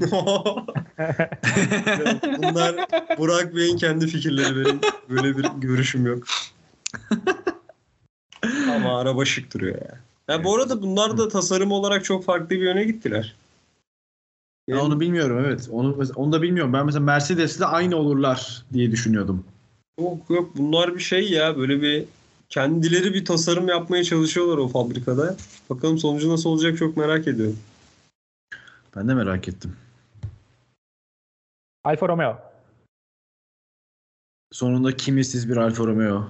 [2.38, 2.76] Bunlar
[3.18, 4.80] Burak Bey'in kendi fikirleri benim.
[5.10, 6.24] Böyle bir görüşüm yok.
[8.76, 9.98] Ama araba şık duruyor ya.
[10.28, 13.36] Ya bu arada bunlar da tasarım olarak çok farklı bir yöne gittiler.
[14.68, 15.68] Ya onu bilmiyorum evet.
[15.72, 16.72] Onu onu da bilmiyorum.
[16.72, 19.44] Ben mesela Mercedes'le aynı olurlar diye düşünüyordum.
[20.00, 22.04] Yok yok bunlar bir şey ya böyle bir
[22.50, 25.36] kendileri bir tasarım yapmaya çalışıyorlar o fabrikada.
[25.70, 27.58] Bakalım sonucu nasıl olacak çok merak ediyorum.
[28.96, 29.76] Ben de merak ettim.
[31.84, 32.38] Alfa Romeo.
[34.52, 36.26] Sonunda kimisiz bir Alfa Romeo.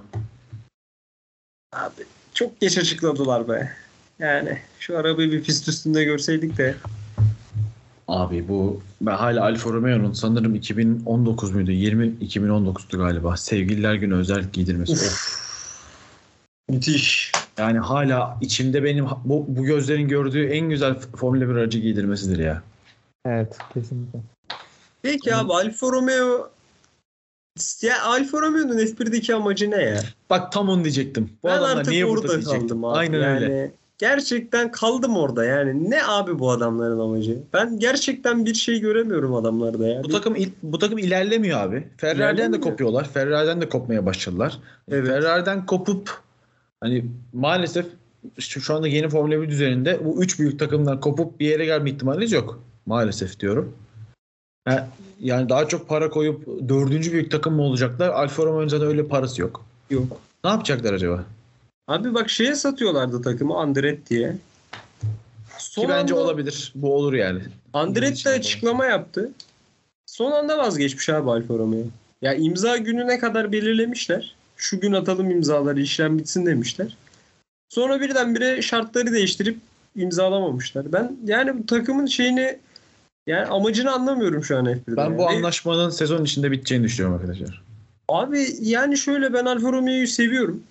[1.72, 2.02] Abi
[2.35, 3.72] çok geç açıkladılar be.
[4.18, 6.76] Yani şu arabayı bir pist üstünde görseydik de
[8.09, 11.70] Abi bu ben hala Alfa Romeo'nun sanırım 2019 muydu?
[11.70, 13.37] 20 2019'du galiba.
[13.37, 14.92] Sevgililer Günü özel giydirmesi.
[14.92, 15.49] Of.
[16.70, 17.33] Müthiş.
[17.59, 22.62] Yani hala içimde benim bu, bu gözlerin gördüğü en güzel Formula 1 aracı giydirmesidir ya.
[23.26, 24.18] Evet kesinlikle.
[25.02, 26.50] Peki abi Alfa Romeo
[27.83, 30.00] ya Alfa Romeo'nun F1'deki amacı ne ya?
[30.30, 31.30] Bak tam onu diyecektim.
[31.42, 32.61] Bu ben adamlar artık niye burada orada diyecektim.
[32.61, 32.98] kaldım abi.
[32.98, 33.72] Aynen yani, öyle.
[33.98, 35.90] Gerçekten kaldım orada yani.
[35.90, 37.38] Ne abi bu adamların amacı?
[37.52, 40.04] Ben gerçekten bir şey göremiyorum adamlarda ya.
[40.04, 41.88] Bu takım bu takım ilerlemiyor abi.
[41.96, 43.09] Ferrari'den de kopuyorlar.
[43.09, 44.59] Ferrari'den de kopmaya başladılar.
[44.90, 45.06] Evet.
[45.06, 46.20] Ferrari'den kopup
[46.80, 47.86] hani maalesef
[48.38, 51.90] şu, şu anda yeni Formula 1 düzeninde bu üç büyük takımdan kopup bir yere gelme
[51.90, 52.62] ihtimaliniz yok.
[52.86, 53.76] Maalesef diyorum.
[55.20, 58.08] Yani daha çok para koyup dördüncü büyük takım mı olacaklar?
[58.08, 59.64] Alfa Romeo'nun zaten öyle parası yok.
[59.90, 60.20] Yok.
[60.44, 61.24] Ne yapacaklar acaba?
[61.88, 64.36] Abi bak şeye satıyorlardı takımı Andretti'ye.
[65.58, 66.72] Son Ki bence anda olabilir.
[66.74, 67.40] Bu olur yani.
[67.72, 69.30] Andretti de açıklama yaptı.
[70.06, 71.84] Son anda vazgeçmiş abi Alfa Romeo.
[72.22, 74.34] Ya imza gününe kadar belirlemişler.
[74.60, 76.96] Şu gün atalım imzaları işlem bitsin demişler.
[77.68, 79.58] Sonra birdenbire şartları değiştirip
[79.96, 80.92] imzalamamışlar.
[80.92, 82.58] Ben yani bu takımın şeyini
[83.26, 84.96] yani amacını anlamıyorum şu an F1'de.
[84.96, 85.36] Ben bu Yani.
[85.36, 87.62] anlaşmanın sezon içinde biteceğini düşünüyorum arkadaşlar.
[88.08, 90.62] Abi yani şöyle ben Alfa Romeo'yu seviyorum.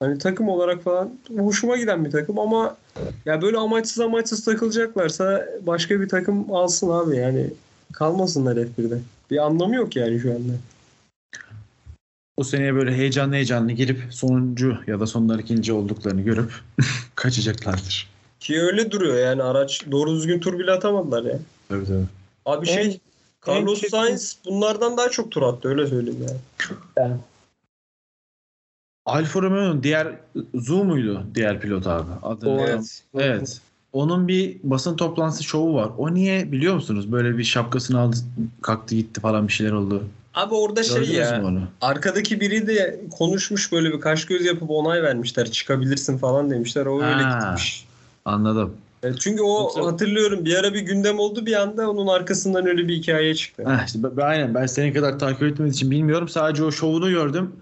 [0.00, 2.76] Hani takım olarak falan hoşuma giden bir takım ama
[3.24, 7.50] ya böyle amaçsız amaçsız takılacaklarsa başka bir takım alsın abi yani
[7.92, 8.98] kalmasınlar F1'de.
[9.30, 10.52] Bir anlamı yok yani şu anda.
[12.38, 16.52] Bu seneye böyle heyecanlı heyecanlı girip sonuncu ya da sonlar ikinci olduklarını görüp
[17.14, 18.10] kaçacaklardır.
[18.40, 21.38] Ki öyle duruyor yani araç doğru düzgün tur bile atamadılar ya.
[21.68, 22.04] Tabii tabii.
[22.46, 23.00] Abi En- şey
[23.48, 26.38] Carlos çirkin- Sainz bunlardan daha çok tur attı öyle söyleyeyim yani.
[26.98, 27.16] Yani,
[29.06, 30.16] Alfa Romeo'nun diğer
[30.54, 32.10] Zu muydu diğer pilot abi?
[32.22, 32.62] Adı O- ne?
[32.62, 33.02] Evet.
[33.14, 33.60] Evet.
[33.92, 35.90] Onun bir basın toplantısı şovu var.
[35.98, 37.12] O niye biliyor musunuz?
[37.12, 38.16] Böyle bir şapkasını aldı,
[38.62, 40.04] kalktı gitti falan bir şeyler oldu.
[40.36, 41.38] Abi orada şey Gördünüz ya.
[41.38, 41.60] mü onu?
[41.80, 45.50] Arkadaki biri de konuşmuş böyle bir kaş göz yapıp onay vermişler.
[45.50, 46.86] Çıkabilirsin falan demişler.
[46.86, 47.38] O öyle Ha.
[47.40, 47.86] gitmiş.
[48.24, 48.74] Anladım.
[49.02, 52.88] Evet, çünkü o Yoksa- hatırlıyorum bir ara bir gündem oldu bir anda onun arkasından öyle
[52.88, 53.62] bir hikaye çıktı.
[53.66, 56.28] Ha, işte ben, ben- aynen ben senin kadar takip etmediğim için bilmiyorum.
[56.28, 57.52] Sadece o şovunu gördüm.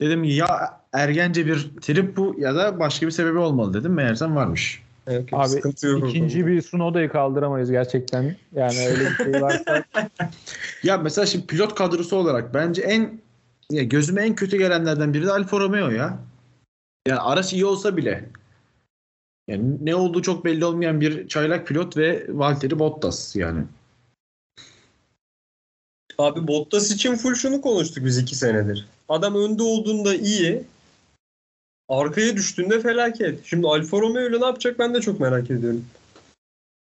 [0.00, 3.92] Dedim ya ergence bir trip bu ya da başka bir sebebi olmalı dedim.
[3.92, 4.82] Meğersem varmış.
[5.06, 6.04] Evet, Abi sıkıntı yok.
[6.04, 6.52] o ikinci konuda.
[6.52, 8.36] bir Sunoda'yı kaldıramayız gerçekten.
[8.54, 9.84] Yani öyle bir şey varsa
[10.82, 13.20] Ya mesela şimdi pilot kadrosu olarak bence en
[13.70, 16.18] ya gözüme en kötü gelenlerden biri de Alfa Romeo ya.
[17.08, 18.24] Yani araç iyi olsa bile
[19.48, 23.64] yani ne olduğu çok belli olmayan bir çaylak pilot ve Valtteri Bottas yani.
[26.18, 28.86] Abi Bottas için full şunu konuştuk biz iki senedir.
[29.08, 30.64] Adam önde olduğunda iyi.
[31.88, 33.44] Arkaya düştüğünde felaket.
[33.44, 35.84] Şimdi Alfa Romeo ile ne yapacak ben de çok merak ediyorum.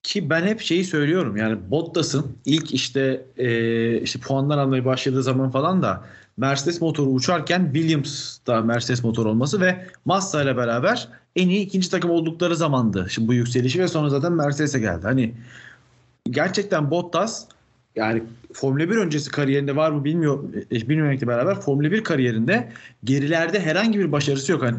[0.02, 5.50] Ki ben hep şeyi söylüyorum yani Bottas'ın ilk işte e, işte puanlar almaya başladığı zaman
[5.50, 6.04] falan da
[6.36, 11.90] Mercedes motoru uçarken Williams da Mercedes motor olması ve Massa ile beraber en iyi ikinci
[11.90, 13.06] takım oldukları zamandı.
[13.10, 15.02] Şimdi bu yükselişi ve sonra zaten Mercedes'e geldi.
[15.02, 15.34] Hani
[16.30, 17.46] gerçekten Bottas
[17.96, 22.72] yani Formula 1 öncesi kariyerinde var mı bilmiyor e, bilmemekle beraber Formula 1 kariyerinde
[23.04, 24.62] gerilerde herhangi bir başarısı yok.
[24.62, 24.76] Hani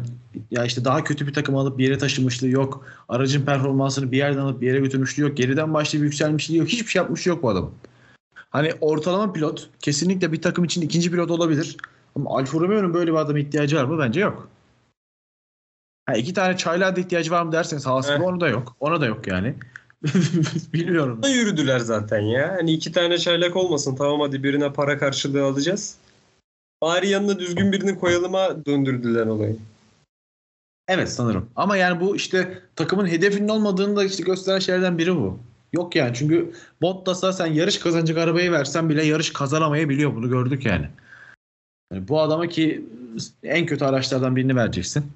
[0.50, 2.86] ya işte daha kötü bir takım alıp bir yere taşımışlığı yok.
[3.08, 5.36] Aracın performansını bir yerden alıp bir yere götürmüşlüğü yok.
[5.36, 6.68] Geriden başlayıp yükselmişliği yok.
[6.68, 7.72] Hiçbir şey yapmış yok bu adamın.
[8.50, 11.76] Hani ortalama pilot kesinlikle bir takım için ikinci pilot olabilir.
[12.16, 13.98] Ama Alfa Romeo'nun böyle bir adama ihtiyacı var mı?
[13.98, 14.48] Bence yok.
[16.06, 18.20] Ha, iki tane çaylığa da ihtiyacı var mı derseniz Haas'ın Eh.
[18.20, 18.76] onu da yok.
[18.80, 19.54] Ona da yok yani.
[20.72, 21.20] Bilmiyorum.
[21.28, 22.52] Yürüdüler zaten ya.
[22.58, 25.96] Hani iki tane çaylak olmasın tamam hadi birine para karşılığı alacağız.
[26.82, 29.56] Bari yanına düzgün birini koyalıma döndürdüler olayı.
[30.88, 31.50] Evet sanırım.
[31.56, 35.38] Ama yani bu işte takımın hedefinin olmadığını da işte gösteren şeylerden biri bu.
[35.72, 40.14] Yok yani çünkü Bottas'a sen yarış kazanacak arabayı versen bile yarış kazanamayabiliyor.
[40.14, 40.88] Bunu gördük yani.
[41.92, 42.84] Yani bu adama ki
[43.42, 45.12] en kötü araçlardan birini vereceksin.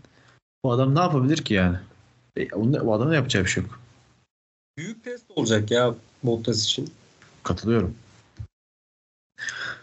[0.65, 1.77] Bu adam ne yapabilir ki yani?
[2.37, 3.81] E, onun- bu adamın yapacağı bir şey yok.
[4.79, 6.91] Büyük test olacak ya Bottas için.
[7.43, 7.95] Katılıyorum.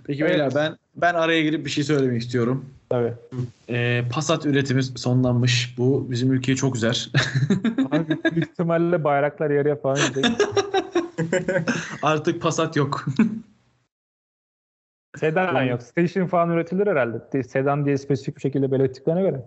[0.03, 0.31] Peki Evet.
[0.31, 2.65] beyler ben ben araya girip bir şey söylemek istiyorum.
[2.89, 3.13] tabii.
[3.69, 5.75] Ee, Passat üretimi sonlanmış.
[5.77, 7.09] Bu bizim ülkeye çok üzer.
[7.91, 10.31] Abi büyük ihtimalle bayraklar yarıya falan gidecek.
[12.01, 13.05] Artık Passat yok.
[15.17, 15.81] Sedan yok.
[15.81, 17.43] Station falan üretilir herhalde.
[17.43, 19.45] Sedan diye spesifik bir şekilde belirttiklerine göre.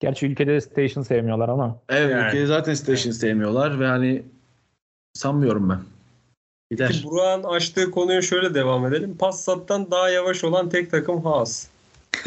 [0.00, 1.78] Gerçi ülkede de station sevmiyorlar ama.
[1.88, 2.26] Evet Yani.
[2.28, 4.22] ülkede zaten station sevmiyorlar ve hani
[5.14, 5.78] sanmıyorum ben.
[6.70, 6.92] Gider.
[6.92, 9.16] Ki Burak'ın açtığı konuya şöyle devam edelim.
[9.18, 11.66] Passat'tan daha yavaş olan tek takım Haas.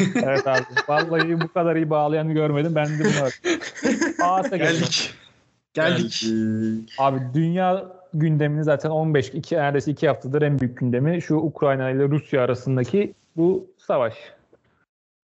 [0.14, 0.62] Evet abi.
[0.88, 2.74] Vallahi bu kadar iyi bağlayanı görmedim.
[2.74, 3.30] Ben de bunu
[4.18, 5.14] Haas'a geldik.
[5.74, 6.22] Geldik.
[6.22, 6.94] Geldik.
[6.98, 12.08] Abi dünya gündemini zaten 15 iki neredeyse iki haftadır en büyük gündemi şu Ukrayna ile
[12.08, 14.14] Rusya arasındaki bu savaş.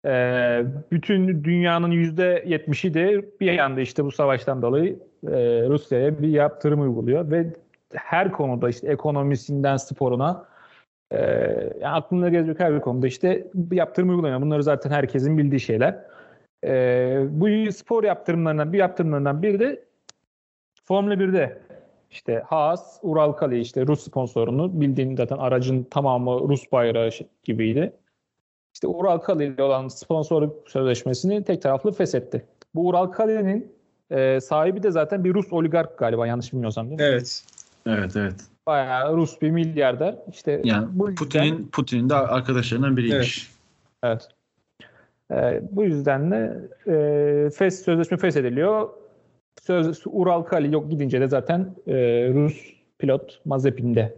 [0.07, 6.29] Ee, bütün dünyanın yüzde 70'i de bir yanda işte bu savaştan dolayı e, Rusya'ya bir
[6.29, 7.47] yaptırım uyguluyor ve
[7.95, 10.45] her konuda işte ekonomisinden sporuna
[11.11, 11.19] e,
[11.81, 14.41] yani aklına gelecek her bir konuda işte bir yaptırım uygulanıyor.
[14.41, 15.99] Bunları zaten herkesin bildiği şeyler.
[16.65, 19.85] E, bu spor yaptırımlarından bir yaptırımlarından biri de
[20.85, 21.59] Formula 1'de
[22.11, 27.93] işte Haas, Ural Kali işte Rus sponsorunu bildiğin zaten aracın tamamı Rus bayrağı şey- gibiydi.
[28.75, 32.45] İşte Ural Kali ile olan sponsorluk sözleşmesini tek taraflı feshetti.
[32.75, 33.73] Bu Ural Kali'nin
[34.11, 37.07] e, sahibi de zaten bir Rus oligark galiba yanlış bilmiyorsam değil mi?
[37.07, 37.45] Evet.
[37.87, 38.35] Evet evet.
[38.67, 40.17] Bayağı Rus bir milyarder.
[40.33, 43.51] İşte Yani bu yüzden- Putin'in Putin'in de arkadaşlarından biriymiş.
[44.05, 44.29] Evet.
[45.33, 48.89] Ee, bu yüzden de e, fes, sözleşme feshediliyor.
[49.63, 51.95] Söz, Ural Kali yok gidince de zaten e,
[52.35, 54.15] Rus pilot Mazepin'de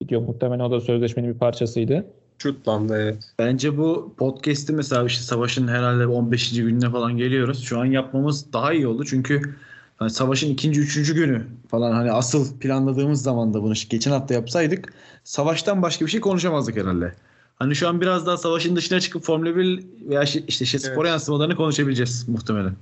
[0.00, 0.20] gidiyor.
[0.22, 2.06] Muhtemelen o da sözleşmenin bir parçasıydı.
[2.38, 3.18] Şutlandı evet.
[3.38, 6.52] Bence bu podcast'i mesela işte savaşın herhalde 15.
[6.56, 7.64] gününe falan geliyoruz.
[7.64, 9.54] Şu an yapmamız daha iyi oldu çünkü
[9.96, 14.92] hani savaşın ikinci, üçüncü günü falan hani asıl planladığımız zaman da bunu geçen hafta yapsaydık
[15.24, 17.14] savaştan başka bir şey konuşamazdık herhalde.
[17.58, 21.04] Hani şu an biraz daha savaşın dışına çıkıp Formula 1 veya şi- işte şey, spor
[21.04, 21.10] Evet.
[21.10, 22.72] yansımalarını konuşabileceğiz muhtemelen.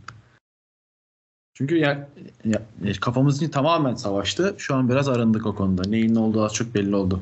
[1.54, 2.08] Çünkü ya,
[2.44, 4.54] ya, ya kafamız için tamamen savaştı.
[4.58, 5.82] Şu an biraz arındık o konuda.
[5.88, 7.20] Neyin ne olduğu az çok belli oldu.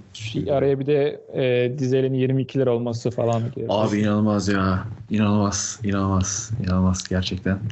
[0.50, 3.42] Araya bir de e, dizelin 22 lira olması falan.
[3.68, 4.84] Abi inanılmaz ya.
[5.10, 5.80] İnanılmaz.
[5.84, 7.58] inanılmaz, inanılmaz gerçekten.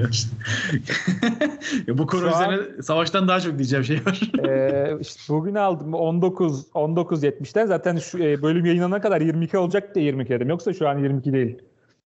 [1.86, 4.20] Ya bu konu Şu an- üzerine savaştan daha çok diyeceğim şey var.
[4.48, 10.04] Ee, işte bugün aldım 19 19.70'ten zaten şu e, bölüm yayınlanana kadar 22 olacak diye
[10.04, 10.48] 22 dedim.
[10.48, 11.58] Yoksa şu an 22 değil.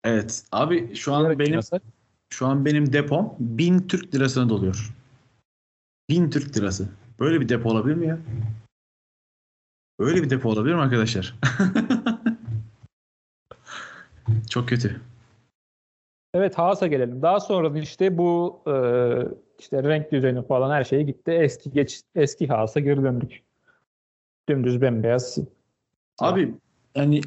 [0.04, 0.42] evet.
[0.52, 1.60] Abi şu an benim.
[2.32, 4.94] Şu an benim depom 1000 Türk lirasına doluyor.
[6.08, 6.88] 1000 Türk lirası.
[7.20, 8.18] Böyle bir depo olabilir mi ya?
[9.98, 11.34] Böyle bir depo olabilir mi arkadaşlar?
[14.50, 15.00] Çok kötü.
[16.34, 17.22] Evet Haas'a gelelim.
[17.22, 18.74] Daha sonra işte bu e,
[19.58, 21.30] işte renk düzeni falan her şey gitti.
[21.30, 23.42] Eski geç eski Haas'a geri döndük.
[24.48, 25.38] Dümdüz bembeyaz.
[26.18, 26.54] Abi
[26.94, 27.20] yani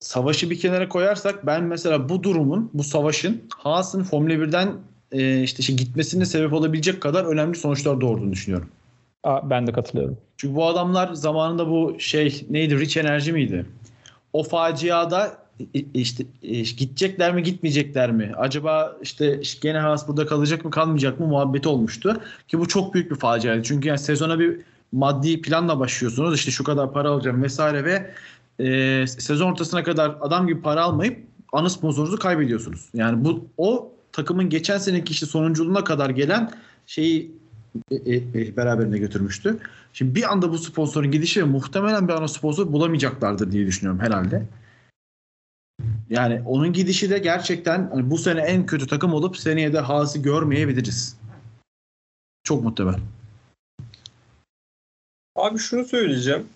[0.00, 4.72] savaşı bir kenara koyarsak ben mesela bu durumun, bu savaşın Haas'ın Formula 1'den
[5.12, 8.68] e, işte şey gitmesine sebep olabilecek kadar önemli sonuçlar doğurduğunu düşünüyorum.
[9.24, 10.18] Aa, ben de katılıyorum.
[10.36, 13.66] Çünkü bu adamlar zamanında bu şey neydi Rich Enerji miydi?
[14.32, 15.38] O faciada
[15.94, 18.32] işte e, gidecekler mi gitmeyecekler mi?
[18.36, 22.20] Acaba işte gene Haas burada kalacak mı kalmayacak mı muhabbeti olmuştu.
[22.48, 23.62] Ki bu çok büyük bir faciaydı.
[23.62, 24.60] Çünkü yani sezona bir
[24.92, 26.34] maddi planla başlıyorsunuz.
[26.34, 28.10] İşte şu kadar para alacağım vesaire ve
[28.60, 32.88] e, sezon ortasına kadar adam gibi para almayıp ana sponsorunuzu kaybediyorsunuz.
[32.94, 36.50] Yani bu o takımın geçen seneki işte sonunculuğuna kadar gelen
[36.86, 37.32] şeyi
[37.90, 39.58] e, e, e, beraberine götürmüştü.
[39.92, 44.46] Şimdi bir anda bu sponsorun gidişi muhtemelen bir ana sponsor bulamayacaklardır diye düşünüyorum herhalde.
[46.10, 50.18] Yani onun gidişi de gerçekten hani bu sene en kötü takım olup seneye de Haas'ı
[50.18, 51.16] görmeyebiliriz.
[52.44, 53.00] Çok muhtemel.
[55.36, 56.46] Abi şunu söyleyeceğim.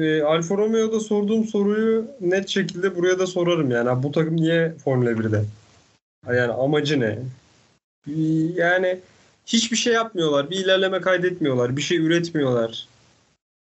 [0.00, 4.02] Ee, Alfa Romeo'da sorduğum soruyu net şekilde buraya da sorarım yani.
[4.02, 5.44] Bu takım niye Formula 1'de?
[6.26, 7.18] Yani amacı ne?
[8.54, 9.00] Yani
[9.46, 10.50] hiçbir şey yapmıyorlar.
[10.50, 11.76] Bir ilerleme kaydetmiyorlar.
[11.76, 12.88] Bir şey üretmiyorlar.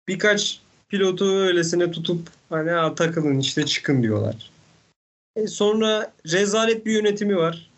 [0.08, 4.50] Birkaç pilotu öylesine tutup hani ha, takılın işte çıkın diyorlar.
[5.36, 7.70] E sonra rezalet bir yönetimi var.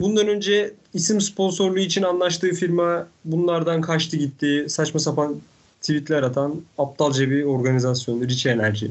[0.00, 4.66] Bundan önce isim sponsorluğu için anlaştığı firma bunlardan kaçtı gitti.
[4.68, 5.40] Saçma sapan
[5.80, 8.28] tweetler atan aptalca bir organizasyon.
[8.28, 8.86] Rich Energy.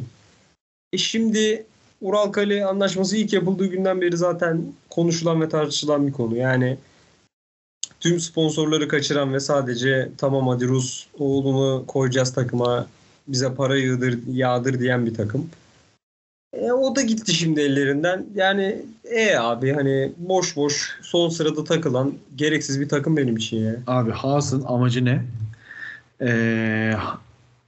[0.93, 1.65] E şimdi
[2.01, 6.37] Ural Kali anlaşması ilk yapıldığı günden beri zaten konuşulan ve tartışılan bir konu.
[6.37, 6.77] Yani
[7.99, 12.87] tüm sponsorları kaçıran ve sadece tamam hadi Rus oğlunu koyacağız takıma
[13.27, 15.49] bize para yağdır, yağdır diyen bir takım.
[16.53, 18.25] E, o da gitti şimdi ellerinden.
[18.35, 23.75] Yani e abi hani boş boş son sırada takılan gereksiz bir takım benim için ya.
[23.87, 25.23] Abi Haas'ın amacı ne?
[26.22, 26.93] Ee,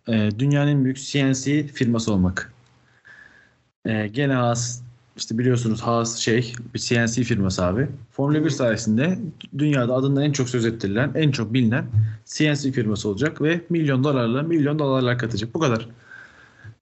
[0.08, 2.54] e, dünyanın en büyük CNC firması olmak.
[3.86, 4.82] Ee, gene Haas
[5.18, 7.88] işte biliyorsunuz Haas şey bir CNC firması abi.
[8.12, 9.20] Formula 1 sayesinde
[9.58, 11.86] dünyada adından en çok söz ettirilen, en çok bilinen
[12.26, 15.54] CNC firması olacak ve milyon dolarla milyon dolarlar katacak.
[15.54, 15.88] Bu kadar.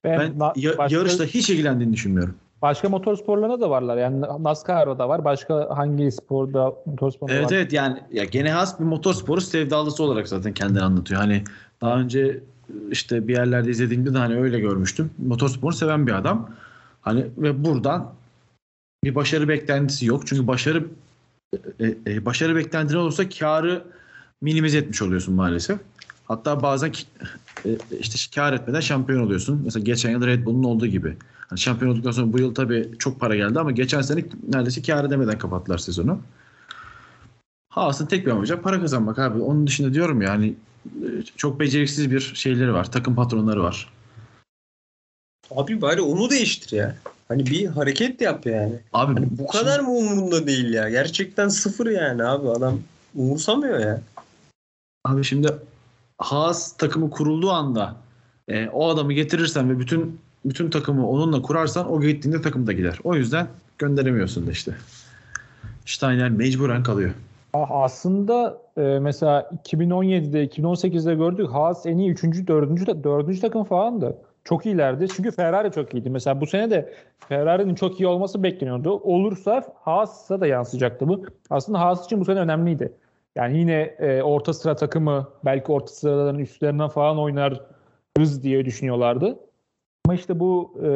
[0.04, 2.36] Ben na- ya- başka, yarışla hiç ilgilendiğini düşünmüyorum.
[2.62, 3.98] Başka motor sporlarına da varlar.
[3.98, 5.26] Yani NASCAR'da da var.
[5.26, 7.56] Başka hangi sporda motor sporunda Evet var?
[7.56, 11.22] evet yani ya gene has bir motorsporu sevdalısı olarak zaten kendini anlatıyor.
[11.22, 11.44] Hani
[11.82, 12.40] daha önce
[12.92, 15.12] işte bir yerlerde izlediğimde de hani öyle görmüştüm.
[15.18, 16.50] Motorsporu seven bir adam.
[17.02, 18.14] Hani ve buradan
[19.04, 20.28] bir başarı beklentisi yok.
[20.28, 20.86] Çünkü başarı
[21.80, 23.84] e, e, başarı beklentili olursa karı
[24.42, 25.80] minimize etmiş oluyorsun maalesef.
[26.26, 26.94] Hatta bazen e,
[28.00, 29.62] işte kar etmeden şampiyon oluyorsun.
[29.66, 31.18] Mesela geçen yıl Red Bull'un olduğu gibi.
[31.48, 35.06] Hani şampiyon olduktan sonra bu yıl tabii çok para geldi ama geçen sene neredeyse kar
[35.06, 36.20] edemeden kapattılar sezonu.
[37.70, 39.42] Haas'ın tek bir amacı para kazanmak abi.
[39.42, 40.54] Onun dışında diyorum ya hani
[40.86, 42.92] e, çok beceriksiz bir şeyleri var.
[42.92, 43.94] Takım patronları var.
[45.52, 46.96] Abi bari onu değiştir ya.
[47.28, 48.80] Hani bir hareket yap yani.
[48.94, 50.90] Abi Hani bu kadar mı umurunda değil ya?
[50.90, 52.80] Gerçekten sıfır yani abi adam
[53.16, 54.02] umursamıyor ya.
[55.06, 55.54] Abi şimdi
[56.20, 57.96] Haas takımı kurulduğu anda
[58.48, 63.00] e, o adamı getirirsen ve bütün bütün takımı onunla kurarsan o gittiğinde takım da gider.
[63.04, 63.48] O yüzden
[63.78, 64.72] gönderemiyorsun da işte.
[65.86, 67.12] Steiner mecburen kalıyor.
[67.54, 72.24] Ah, Aslında e, mesela 2017'de 2018'de gördük Haas en iyi 3.
[72.48, 72.88] 4.
[72.88, 73.42] da 4.
[73.42, 74.18] takım falandı.
[74.44, 75.08] Çok iyilerdi.
[75.16, 76.10] Çünkü Ferrari çok iyiydi.
[76.10, 78.92] Mesela bu sene de Ferrari'nin çok iyi olması bekleniyordu.
[78.92, 81.26] Olursa Haas'a da yansıyacaktı bu.
[81.50, 82.94] Aslında Haas için bu sene önemliydi.
[83.36, 89.40] Yani yine e, orta sıra takımı belki orta sıraların üstlerinden falan oynarız diye düşünüyorlardı.
[90.06, 90.88] Ama işte bu e,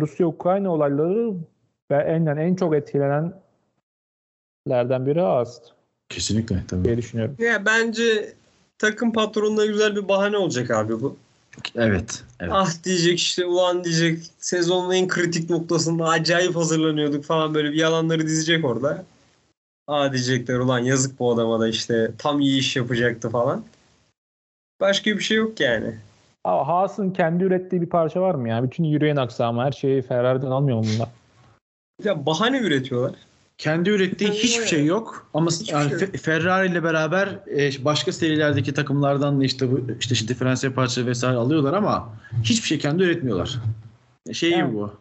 [0.00, 1.34] Rusya-Ukrayna olayları
[1.90, 5.78] ve en, yani en çok etkilenenlerden biri Haas'tı
[6.08, 6.84] Kesinlikle tabii.
[6.84, 7.36] diye düşünüyorum.
[7.38, 8.32] Ya bence
[8.78, 11.16] takım patronuna güzel bir bahane olacak abi bu.
[11.74, 12.24] Evet.
[12.40, 12.52] evet.
[12.54, 18.26] Ah diyecek işte ulan diyecek sezonun en kritik noktasında acayip hazırlanıyorduk falan böyle bir yalanları
[18.26, 19.04] dizecek orada.
[19.88, 23.64] Aa diyecekler ulan yazık bu adama da işte tam iyi iş yapacaktı falan.
[24.80, 25.94] Başka bir şey yok yani.
[26.44, 28.62] Aa, Haas'ın kendi ürettiği bir parça var mı ya?
[28.62, 31.08] Bütün yürüyen aksamı her şeyi Ferrari'den almıyor mu bunlar?
[32.04, 33.14] Ya bahane üretiyorlar.
[33.58, 36.02] Kendi ürettiği hiçbir şey yok ama Hiçbir yani şey yok.
[36.14, 41.06] Fe- Ferrari ile beraber e, başka serilerdeki takımlardan da işte bu işte, işte diferansiyel parça
[41.06, 42.08] vesaire alıyorlar ama
[42.42, 43.58] hiçbir şey kendi üretmiyorlar.
[44.28, 44.66] E, Şey Yani.
[44.70, 44.92] gibi bu.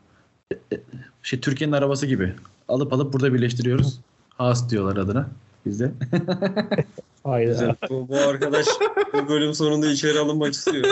[0.73, 0.77] E,
[1.23, 2.33] Şey Türkiye'nin arabası gibi.
[2.67, 3.99] Alıp alıp burada birleştiriyoruz.
[4.37, 5.29] Haas diyorlar adına
[5.65, 5.91] bizde.
[7.23, 7.51] Hayda.
[7.51, 7.75] Güzel.
[7.89, 8.65] Bu, bu arkadaş
[9.13, 10.85] bu bölüm sonunda içeri alınmak istiyor.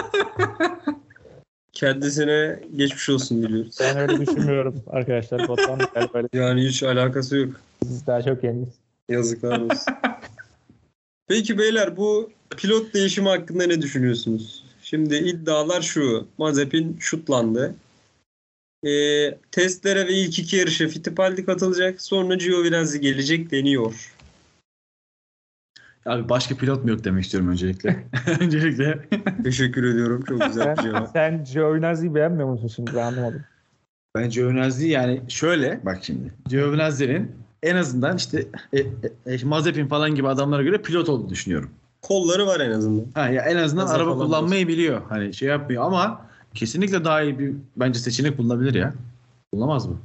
[1.73, 3.77] Kendisine geçmiş olsun diliyoruz.
[3.79, 5.47] Ben öyle düşünmüyorum arkadaşlar.
[6.13, 7.53] Böyle Yani hiç alakası yok.
[7.83, 8.69] siz daha çok yeniyiz.
[9.09, 9.93] Yazıklar olsun.
[11.27, 14.63] Peki beyler bu pilot değişimi hakkında ne düşünüyorsunuz?
[14.81, 16.27] Şimdi iddialar şu.
[16.37, 17.75] Mazepin şutlandı.
[18.83, 22.01] Ee, testlere ve ilk iki yarışa Fittipaldi katılacak.
[22.01, 24.11] Sonra Giovinazzi gelecek deniyor.
[26.05, 28.07] Abi başka pilot mu yok demek istiyorum öncelikle.
[28.39, 28.99] öncelikle.
[29.43, 30.23] Teşekkür ediyorum.
[30.27, 31.09] Çok güzel bir Sen, cevap.
[31.13, 32.91] sen Giovinazzi'yi beğenmiyor musun şimdi?
[32.95, 33.43] Ben anlamadım.
[34.15, 36.33] Ben Giovinazzi yani şöyle bak şimdi.
[36.49, 37.31] Giovinazzi'nin
[37.63, 38.85] en azından işte e, e,
[39.25, 41.69] e, Mazepin falan gibi adamlara göre pilot olduğunu düşünüyorum.
[42.01, 43.05] Kolları var en azından.
[43.13, 45.01] Ha ya en azından Gaza araba kullanmayı biliyor.
[45.09, 48.93] Hani şey yapmıyor ama kesinlikle daha iyi bir bence seçenek bulunabilir ya.
[49.53, 49.97] Bulunamaz mı?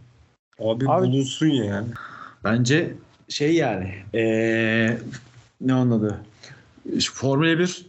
[0.58, 1.84] Abi, Abi- bulunsun ya.
[2.44, 2.94] Bence
[3.28, 4.98] şey yani ee,
[5.60, 6.20] ne onun adı?
[7.12, 7.86] Formula 1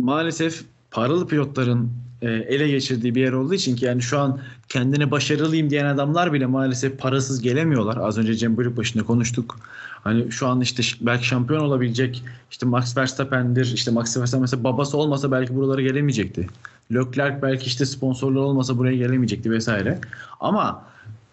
[0.00, 1.90] maalesef paralı pilotların
[2.22, 6.32] e, ele geçirdiği bir yer olduğu için ki yani şu an kendine başarılıyım diyen adamlar
[6.32, 7.96] bile maalesef parasız gelemiyorlar.
[7.96, 9.58] Az önce Cem Bölük başında konuştuk.
[10.04, 13.72] Hani şu an işte belki şampiyon olabilecek işte Max Verstappen'dir.
[13.74, 16.46] İşte Max Verstappen mesela babası olmasa belki buralara gelemeyecekti.
[16.94, 19.98] Leclerc belki işte sponsorlar olmasa buraya gelemeyecekti vesaire.
[20.40, 20.84] Ama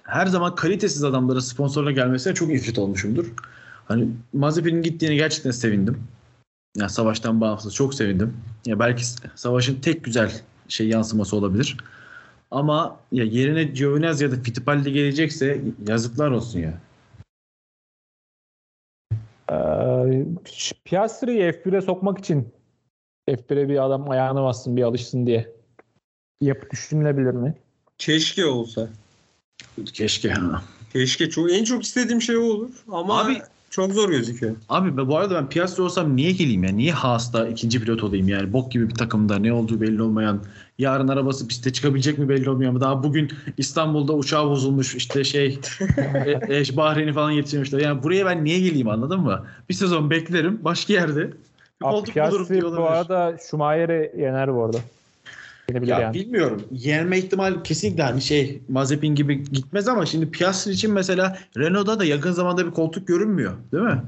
[0.03, 3.33] her zaman kalitesiz adamlara sponsorla gelmesine çok ifrit olmuşumdur.
[3.85, 6.03] Hani Mazepin'in gittiğine gerçekten sevindim.
[6.77, 8.37] Ya savaştan bağımsız çok sevindim.
[8.65, 9.03] Ya belki
[9.35, 11.77] savaşın tek güzel şey yansıması olabilir.
[12.51, 16.73] Ama ya yerine Giovinazzi ya da Fittipaldi gelecekse yazıklar olsun ya.
[19.51, 20.25] Ee,
[20.85, 22.53] Piastri'yi F1'e sokmak için
[23.29, 25.51] F1'e bir adam ayağına bassın bir alışsın diye.
[26.41, 27.55] Yapı düşünülebilir mi?
[27.97, 28.89] Keşke olsa.
[29.93, 30.29] Keşke.
[30.29, 30.63] ha.
[30.93, 31.29] Keşke.
[31.29, 32.69] Çok, en çok istediğim şey o olur.
[32.91, 34.55] Ama Abi- çok zor gözüküyor.
[34.69, 36.71] Abi ben- bu arada ben Piastri olsam niye geleyim ya?
[36.71, 38.53] Niye Haas'ta ikinci pilot olayım yani?
[38.53, 40.43] Bok gibi bir takımda ne olduğu belli olmayan.
[40.77, 45.45] Yarın arabası piste çıkabilecek mi belli olmuyor ama daha bugün İstanbul'da uçağı bozulmuş işte şey
[46.25, 47.79] e, e, Bahreyn'i falan yetiştirmişler.
[47.79, 49.45] Yani buraya ben niye geleyim anladın mı?
[49.69, 51.33] Bir sezon beklerim başka yerde.
[51.81, 52.87] Koltuk bulurum diye bu olabilir.
[52.87, 54.77] arada Schumacher'i yener bu arada.
[55.69, 56.13] Yenebilir Ya yani.
[56.13, 56.63] bilmiyorum.
[56.71, 62.05] Yenme ihtimal kesinlikle hani şey Mazepin gibi gitmez ama şimdi Piastri için mesela Renault'da da
[62.05, 63.53] yakın zamanda bir koltuk görünmüyor.
[63.71, 64.01] Değil mi?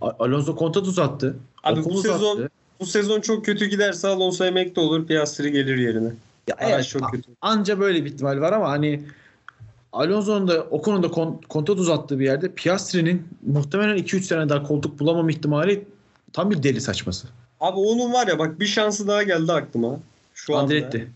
[0.00, 1.36] Alonso kontrat uzattı.
[1.64, 2.50] Abi bu sezon- uzattı.
[2.80, 5.06] Bu sezon çok kötü giderse Alonso emekli olur.
[5.06, 6.08] Piastri gelir yerine.
[6.48, 7.30] Ya Araç evet, çok kötü.
[7.42, 9.02] anca böyle bir ihtimal var ama hani
[9.92, 14.98] Alonso'nun da Ocon'un da kon- kontrat uzattığı bir yerde Piastri'nin muhtemelen 2-3 sene daha koltuk
[15.00, 15.84] bulamam ihtimali
[16.32, 17.28] tam bir deli saçması.
[17.60, 20.00] Abi onun var ya bak bir şansı daha geldi aklıma.
[20.34, 20.62] Şu anda.
[20.62, 21.10] Andretti.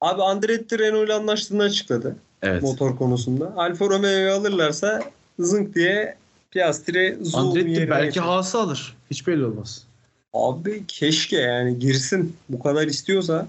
[0.00, 2.62] Abi Andretti Renault ile anlaştığını açıkladı Evet.
[2.62, 3.52] motor konusunda.
[3.56, 5.02] Alfa Romeo'yu alırlarsa
[5.38, 6.16] zınk diye
[6.50, 8.22] Piastri zoom Andretti belki geçer.
[8.22, 8.96] Haas'ı alır.
[9.10, 9.84] Hiç belli olmaz.
[10.32, 12.36] Abi keşke yani girsin.
[12.48, 13.48] Bu kadar istiyorsa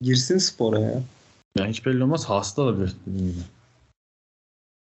[0.00, 1.02] girsin spora ya.
[1.58, 2.24] Yani hiç belli olmaz.
[2.24, 2.96] Haas'ı da alabilir.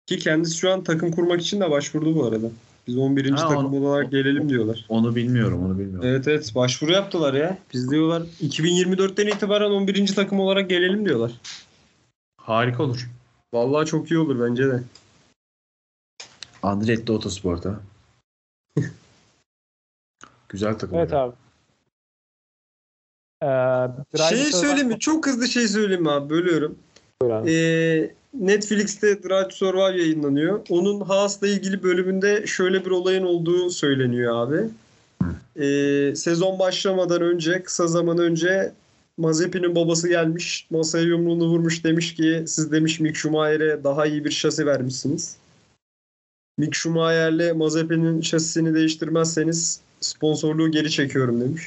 [0.06, 2.48] Ki kendisi şu an takım kurmak için de başvurdu bu arada.
[2.90, 3.30] Biz 11.
[3.30, 4.86] Ha, takım onu- olarak gelelim diyorlar.
[4.90, 5.66] Onu bilmiyorum.
[5.66, 6.10] Onu bilmiyorum.
[6.10, 7.58] Evet evet başvuru yaptılar ya.
[7.74, 10.16] Biz diyorlar 2024'ten itibaren 11.
[10.16, 11.32] takım olarak gelelim diyorlar.
[12.38, 13.10] Harika olur.
[13.54, 14.84] Vallahi çok iyi olur bence de.
[16.64, 17.80] Andretti Otosport'a.
[20.50, 20.98] Güzel takım.
[20.98, 21.20] Evet ya.
[21.20, 21.36] abi.
[23.44, 25.00] Ee, Şey söyleyeyim mi?
[25.00, 26.30] Çok hızlı şey söyleyeyim mi abi?
[26.30, 26.78] Bölüyorum.
[27.48, 30.60] Ee, Netflix'te Drive to Survive yayınlanıyor.
[30.70, 34.70] Onun Haas'la ilgili bölümünde şöyle bir olayın olduğu söyleniyor abi.
[35.64, 38.74] Ee, sezon başlamadan önce, kısa zaman önce
[39.18, 40.68] Mazepin'in babası gelmiş.
[40.70, 45.36] Masaya yumruğunu vurmuş demiş ki siz demiş Mick Schumacher'e daha iyi bir şasi vermişsiniz.
[46.58, 51.64] Mick Schumacher'le Mazepin'in şasisini değiştirmezseniz sponsorluğu geri çekiyorum demiş.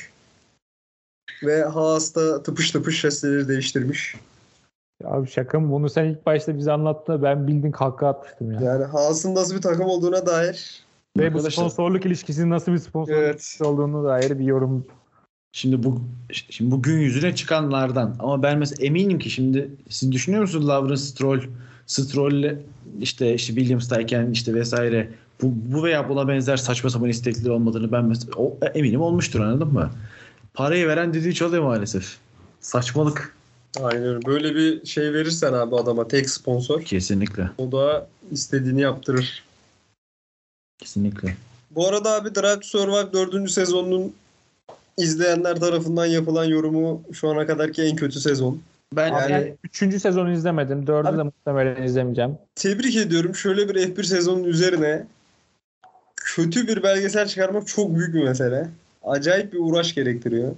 [1.42, 4.16] Ve Haas da tıpış tıpış şasileri değiştirmiş.
[5.04, 5.72] Abi şaka mı?
[5.72, 8.60] Bunu sen ilk başta bize anlattığında ben bildiğin kalka atmıştım ya.
[8.60, 10.82] Yani Haas'ın nasıl bir takım olduğuna dair.
[11.18, 13.34] Ve bu sponsorluk ilişkisinin nasıl bir sponsorluk Evet.
[13.34, 14.86] ilişkisi olduğunu dair bir yorum.
[15.52, 16.00] Şimdi bu
[16.30, 20.96] şimdi bu gün yüzüne çıkanlardan ama ben mesela eminim ki şimdi siz düşünüyor musunuz Lawrence
[20.96, 21.40] Stroll
[21.86, 22.56] Stroll'le
[23.00, 25.08] işte, işte Williams'tayken işte vesaire
[25.42, 29.72] bu, bu veya buna benzer saçma sapan istekleri olmadığını ben mesela o, eminim olmuştur anladın
[29.72, 29.90] mı?
[30.54, 32.16] Parayı veren düdüğü çalıyor maalesef.
[32.60, 33.36] Saçmalık.
[33.80, 34.26] Aynen öyle.
[34.26, 37.50] Böyle bir şey verirsen abi adama tek sponsor Kesinlikle.
[37.58, 39.44] o da istediğini yaptırır.
[40.78, 41.36] Kesinlikle.
[41.70, 43.50] Bu arada abi Drive to Survive 4.
[43.50, 44.12] sezonunun
[44.98, 48.62] izleyenler tarafından yapılan yorumu şu ana kadarki en kötü sezon.
[48.96, 50.86] Ben Yani- ben üçüncü sezonu izlemedim.
[50.86, 52.38] Dördü Abi- de muhtemelen izlemeyeceğim.
[52.54, 53.34] Tebrik ediyorum.
[53.34, 55.06] Şöyle bir F1 sezonun üzerine
[56.16, 58.68] kötü bir belgesel çıkarmak çok büyük bir mesele.
[59.04, 60.52] Acayip bir uğraş gerektiriyor.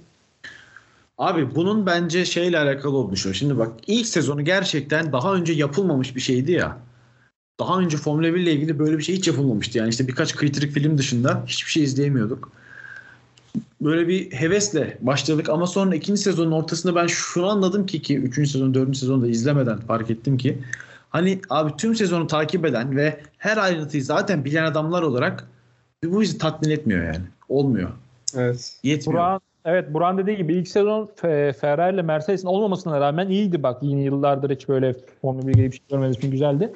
[1.17, 3.37] Abi bunun bence şeyle alakalı olmuş.
[3.37, 6.77] Şimdi bak ilk sezonu gerçekten daha önce yapılmamış bir şeydi ya.
[7.59, 9.77] Daha önce Formula 1 ile ilgili böyle bir şey hiç yapılmamıştı.
[9.77, 12.51] Yani işte birkaç kritik film dışında hiçbir şey izleyemiyorduk.
[13.81, 18.49] Böyle bir hevesle başladık ama sonra ikinci sezonun ortasında ben şunu anladım ki ki üçüncü
[18.49, 20.57] sezon, dördüncü sezonu da izlemeden fark ettim ki
[21.09, 25.47] hani abi tüm sezonu takip eden ve her ayrıntıyı zaten bilen adamlar olarak
[26.03, 27.25] bu bizi tatmin etmiyor yani.
[27.49, 27.89] Olmuyor.
[28.35, 28.79] Evet.
[28.83, 29.21] Yetmiyor.
[29.21, 33.77] Buran, evet Buran dediği gibi ilk sezon Fe- Ferrari ile Mercedes'in olmamasına rağmen iyiydi bak.
[33.81, 36.73] Yine yıllardır hiç böyle Formula 1 gibi bir şey görmediğim için güzeldi.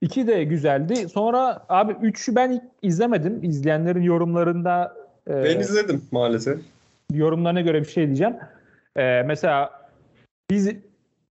[0.00, 1.08] İki de güzeldi.
[1.08, 3.44] Sonra abi 3'ü ben izlemedim.
[3.44, 4.94] İzleyenlerin yorumlarında
[5.26, 6.58] e, Ben izledim maalesef.
[7.12, 8.34] yorumlarına göre bir şey diyeceğim.
[8.96, 9.70] Ee, mesela
[10.50, 10.70] biz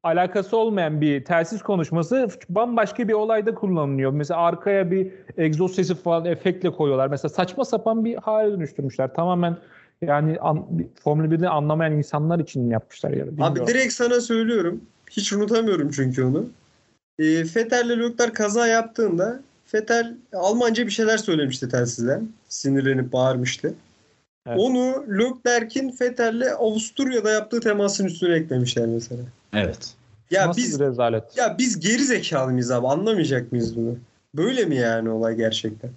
[0.03, 4.13] alakası olmayan bir telsiz konuşması bambaşka bir olayda kullanılıyor.
[4.13, 7.07] Mesela arkaya bir egzoz sesi falan efektle koyuyorlar.
[7.09, 9.15] Mesela saçma sapan bir hale dönüştürmüşler.
[9.15, 9.57] Tamamen
[10.03, 10.67] yani an,
[11.05, 13.27] Formula 1'de anlamayan insanlar için yapmışlar ya.
[13.27, 13.43] bilmiyorum.
[13.43, 14.81] Abi direkt sana söylüyorum.
[15.11, 16.47] Hiç unutamıyorum çünkü onu.
[17.19, 19.41] E, Vettel'le Leclerc kaza yaptığında
[19.75, 22.29] Vettel Almanca bir şeyler söylemişti telsizden.
[22.49, 23.75] Sinirlenip bağırmıştı.
[24.47, 24.59] Evet.
[24.61, 29.23] Onu Leclerc'in Vettel'le Avusturya'da yaptığı temasın üstüne eklemişler mesela.
[29.53, 29.95] Evet.
[30.31, 31.37] Ya Nasıl biz bir rezalet.
[31.37, 32.87] ya biz geri zekalı mıyız abi?
[32.87, 33.97] Anlamayacak mıyız bunu?
[34.35, 35.91] Böyle mi yani olay gerçekten?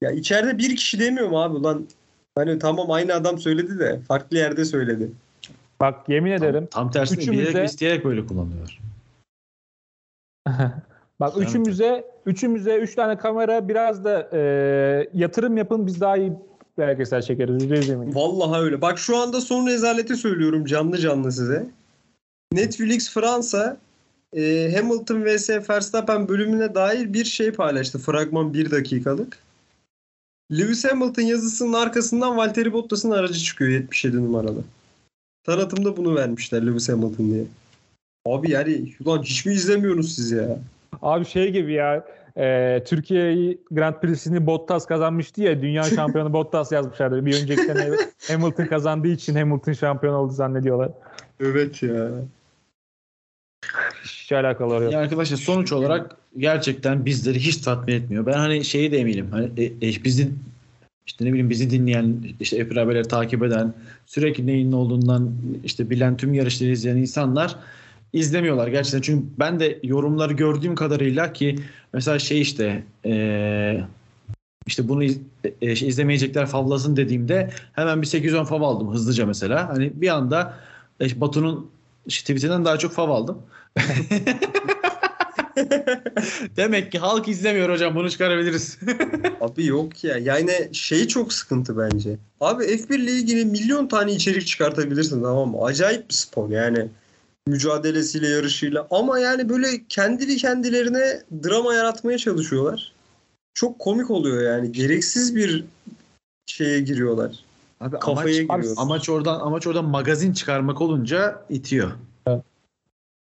[0.00, 1.56] Ya içeride bir kişi demiyor mu abi?
[1.56, 1.86] Ulan
[2.38, 5.10] hani tamam aynı adam söyledi de farklı yerde söyledi.
[5.80, 6.68] Bak yemin ederim.
[6.70, 8.80] Tam tersine Üçümüz bilerek isteyerek böyle kullanıyorlar.
[11.20, 11.48] Bak Evet.
[11.48, 14.40] üçümüze üçümüze üç tane kamera biraz da e,
[15.14, 16.32] yatırım yapın biz daha iyi
[16.78, 17.62] belgesel çekeriz.
[17.62, 18.14] Yüzde yüz eminim.
[18.14, 18.80] Vallahi öyle.
[18.80, 21.66] Bak şu anda son rezaleti söylüyorum canlı canlı size.
[22.52, 23.76] Netflix Fransa
[24.36, 27.98] e, Hamilton vs Verstappen bölümüne dair bir şey paylaştı.
[27.98, 29.38] Fragman 1 dakikalık.
[30.52, 34.64] Lewis Hamilton yazısının arkasından Valtteri Bottas'ın aracı çıkıyor 77 numaralı.
[35.44, 37.44] Tanıtımda bunu vermişler Lewis Hamilton diye.
[38.26, 40.58] Abi yani ulan hiç mi izlemiyorsunuz siz ya?
[41.02, 42.04] Abi şey gibi ya
[42.36, 47.26] e, Türkiye Grand Prix'sini Bottas kazanmıştı ya dünya şampiyonu Bottas yazmışlardı.
[47.26, 47.90] Bir önceki sene
[48.28, 50.90] Hamilton kazandığı için Hamilton şampiyon oldu zannediyorlar.
[51.40, 52.08] Evet ya.
[54.28, 54.92] Hiç alakalı yok.
[54.92, 58.26] Ya arkadaşlar sonuç olarak gerçekten bizleri hiç tatmin etmiyor.
[58.26, 59.28] Ben hani şeyi de eminim.
[59.30, 60.30] Hani e, e, bizi
[61.06, 63.74] işte ne bileyim bizi dinleyen, işte hep takip eden,
[64.06, 65.32] sürekli neyin ne olduğundan
[65.64, 67.56] işte bilen tüm yarışları izleyen insanlar
[68.12, 69.00] izlemiyorlar gerçekten.
[69.00, 71.58] Çünkü ben de yorumları gördüğüm kadarıyla ki
[71.92, 73.80] mesela şey işte e,
[74.66, 75.20] işte bunu iz-
[75.62, 79.68] e, şey, izlemeyecekler favlasın dediğimde hemen bir 8-10 fav aldım hızlıca mesela.
[79.68, 80.54] Hani bir anda
[81.00, 81.77] e, Batu'nun
[82.08, 83.42] işte tweetinden daha çok fav aldım.
[86.56, 88.78] Demek ki halk izlemiyor hocam bunu çıkarabiliriz.
[89.40, 90.18] Abi yok ya.
[90.18, 92.16] Yani şey çok sıkıntı bence.
[92.40, 95.64] Abi F1 ile ilgili milyon tane içerik çıkartabilirsin tamam mı?
[95.64, 96.88] Acayip bir spor yani.
[97.46, 98.86] Mücadelesiyle, yarışıyla.
[98.90, 102.92] Ama yani böyle kendi kendilerine drama yaratmaya çalışıyorlar.
[103.54, 104.72] Çok komik oluyor yani.
[104.72, 105.64] Gereksiz bir
[106.46, 107.47] şeye giriyorlar.
[107.80, 108.76] Abi Kafaya amaç, giriyor.
[108.78, 111.90] amaç oradan amaç oradan magazin çıkarmak olunca itiyor.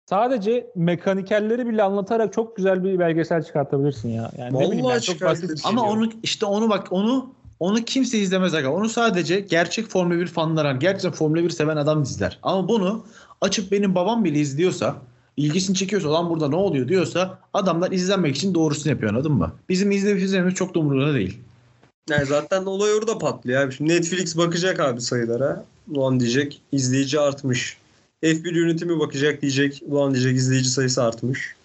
[0.09, 4.31] Sadece mekanikerleri bile anlatarak çok güzel bir belgesel çıkartabilirsin ya.
[4.37, 5.71] Yani ne Vallahi bileyim ben, çok basit şey.
[5.71, 6.01] Ama diyorum.
[6.01, 8.71] onu işte onu bak onu onu kimse izlemez aga.
[8.71, 12.39] Onu sadece gerçek Formula 1 fanları, gerçekten Formula 1 seven adam izler.
[12.43, 13.05] Ama bunu
[13.41, 14.95] açıp benim babam bile izliyorsa,
[15.37, 19.51] ilgisini çekiyorsa lan burada ne oluyor diyorsa adamlar izlenmek için doğrusunu yapıyor anladın mı?
[19.69, 21.39] Bizim izleyip izlememiz çok da umurunda değil.
[22.09, 23.73] Yani zaten olay orada patlıyor abi.
[23.73, 25.65] Şimdi Netflix bakacak abi sayılara.
[25.91, 27.77] Ulan diyecek izleyici artmış.
[28.23, 29.81] F1 yönetimi bakacak diyecek.
[29.85, 31.55] Ulan diyecek izleyici sayısı artmış.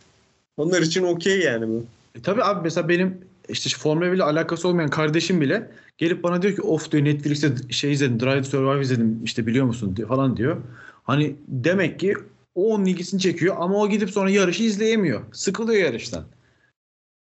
[0.56, 1.84] Onlar için okey yani bu.
[2.14, 6.42] E tabii abi mesela benim işte Formula 1 ile alakası olmayan kardeşim bile gelip bana
[6.42, 10.08] diyor ki of diyor Netflix'te şey izledim Drive to Survive izledim işte biliyor musun diyor,
[10.08, 10.56] falan diyor.
[11.02, 12.14] Hani demek ki
[12.54, 15.22] o onun ilgisini çekiyor ama o gidip sonra yarışı izleyemiyor.
[15.32, 16.24] Sıkılıyor yarıştan.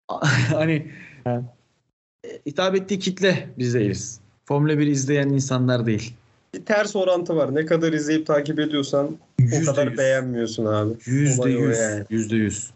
[0.51, 0.91] hani
[1.27, 1.45] Evet.
[2.25, 4.21] E, hitap ettiği kitle biz değiliz.
[4.45, 6.15] Formula 1 izleyen insanlar değil.
[6.55, 7.55] Bir ters orantı var.
[7.55, 9.99] Ne kadar izleyip takip ediyorsan o Yüzde kadar yüz.
[9.99, 10.95] beğenmiyorsun abi.
[11.07, 11.79] Yüzde o yüz.
[12.11, 12.71] Yüzde yüz.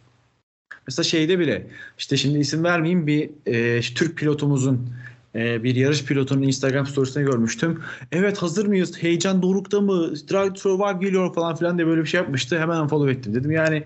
[0.87, 1.67] Mesela şeyde bile
[1.99, 4.91] işte şimdi isim vermeyeyim bir e, Türk pilotumuzun
[5.35, 7.83] e, bir yarış pilotunun Instagram storiesinde görmüştüm.
[8.13, 9.03] Evet hazır mıyız?
[9.03, 10.15] Heyecan dorukta mı?
[10.15, 12.59] Drive Survive geliyor falan filan diye böyle bir şey yapmıştı.
[12.59, 13.35] Hemen unfollow ettim.
[13.35, 13.85] Dedim yani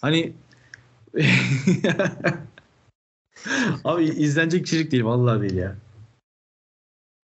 [0.00, 0.32] hani
[3.84, 5.04] Abi izlenecek içerik değil.
[5.04, 5.76] Vallahi değil ya.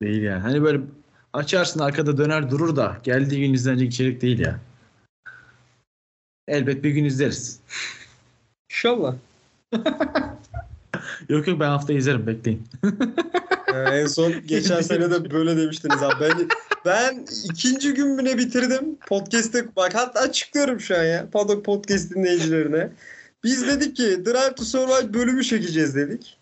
[0.02, 0.40] Değil yani.
[0.40, 0.80] Hani böyle
[1.32, 4.60] açarsın arkada döner durur da geldiği gün izlenecek içerik değil ya.
[6.48, 7.60] Elbet bir gün izleriz.
[8.70, 9.14] İnşallah.
[11.28, 12.62] Yok yok ben hafta izlerim bekleyin.
[13.74, 16.14] Ee, en son geçen sene de böyle demiştiniz abi.
[16.20, 16.48] Ben,
[16.84, 18.96] ben ikinci gün ne bitirdim?
[19.06, 21.30] Podcast'te bak hatta açıklıyorum şu an ya.
[21.30, 22.90] Paddock Podcast dinleyicilerine.
[23.44, 26.38] Biz dedik ki Drive to Survive bölümü çekeceğiz dedik.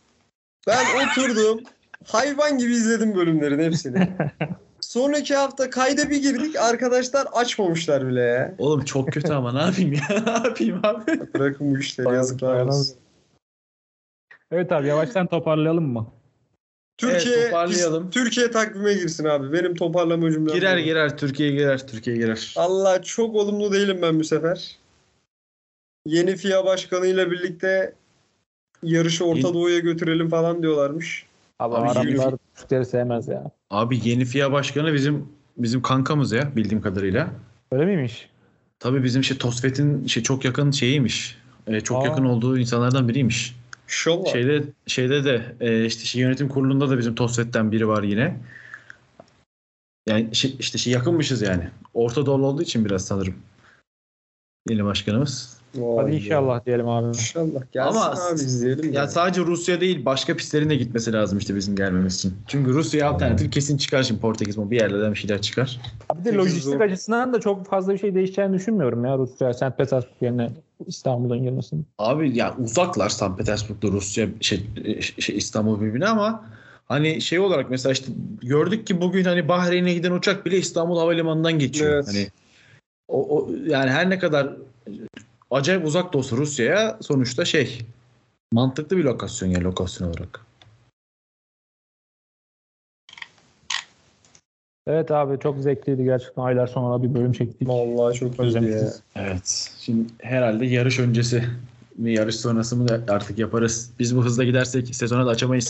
[0.67, 1.61] Ben oturdum.
[2.07, 4.09] Hayvan gibi izledim bölümlerin hepsini.
[4.81, 6.57] Sonraki hafta kayda bir girdik.
[6.57, 8.55] Arkadaşlar açmamışlar bile ya.
[8.59, 10.23] Oğlum çok kötü ama ne yapayım ya?
[10.27, 11.35] ne yapayım abi?
[11.35, 12.97] Bırakın bu işleri yazıklar olsun.
[14.51, 16.07] Evet abi yavaştan toparlayalım mı?
[16.99, 18.11] Türkiye, Evet, toparlayalım.
[18.11, 19.53] Türkiye takvime girsin abi.
[19.53, 20.55] Benim toparlama cümlem.
[20.55, 22.55] Girer girer Türkiye girer Türkiye girer.
[22.57, 24.79] Allah çok olumlu değilim ben bu sefer.
[26.09, 27.93] Yeni FIA başkanıyla birlikte
[28.83, 31.27] yarışı Orta Doğu'ya götürelim falan diyorlarmış.
[31.59, 33.51] Abi, Abi Araplar Türkleri sevmez ya.
[33.71, 37.31] Abi yeni FIA başkanı bizim bizim kankamız ya bildiğim kadarıyla.
[37.73, 38.29] Öyle miymiş?
[38.79, 41.39] Tabii bizim şey Tosfet'in şey çok yakın şeyiymiş.
[41.67, 42.07] E, çok Aa.
[42.07, 43.57] yakın olduğu insanlardan biriymiş.
[43.85, 44.33] İnşallah.
[44.33, 48.37] Şeyde şeyde de e, işte şey, yönetim kurulunda da bizim Tosfet'ten biri var yine.
[50.07, 51.69] Yani şey, işte şey yakınmışız yani.
[51.95, 53.35] Orta Doğulu olduğu için biraz sanırım.
[54.71, 55.59] Yeni başkanımız.
[55.75, 57.09] Vay Hadi inşallah diyelim abi.
[57.09, 57.61] İnşallah.
[57.73, 58.93] Gelsin Ama- abi izleyelim.
[58.93, 59.09] Ya Ya.
[59.09, 62.35] sadece Rusya değil başka pistlerin de gitmesi lazım işte bizim gelmemiz için.
[62.47, 65.81] Çünkü Rusya alternatif kesin çıkar şimdi Portekiz mi bir yerlerden bir şeyler çıkar.
[66.21, 66.81] Bir de lojistik zor.
[66.81, 69.77] açısından da çok fazla bir şey değişeceğini düşünmüyorum ya Rusya, St.
[69.79, 70.51] Petersburg yerine
[70.87, 71.87] İstanbul'un girmesinin.
[71.99, 73.25] Abi ya uzaklar St.
[73.39, 74.67] Petersburg'da Rusya şey,
[75.19, 76.45] şey İstanbul birbirine ama
[76.89, 81.59] hani şey olarak mesela işte gördük ki bugün hani Bahreyn'e giden uçak bile İstanbul Havalimanı'ndan
[81.59, 81.91] geçiyor.
[81.95, 82.07] Evet.
[82.09, 82.27] Hani
[83.09, 84.49] o, o yani her ne kadar
[85.51, 87.79] acayip uzak da olsa Rusya'ya sonuçta şey
[88.53, 90.41] mantıklı bir lokasyon yani lokasyon olarak.
[94.87, 97.69] Evet abi çok zevkliydi gerçekten aylar sonra bir bölüm çektik.
[97.69, 98.45] Vallahi çok ya.
[98.45, 99.03] Özlemişiz.
[99.17, 99.71] Evet.
[99.81, 101.45] Şimdi herhalde yarış öncesi
[101.97, 103.91] mi yarış sonrası mı da artık yaparız.
[103.99, 105.69] Biz bu hızla gidersek sezona da açamayız.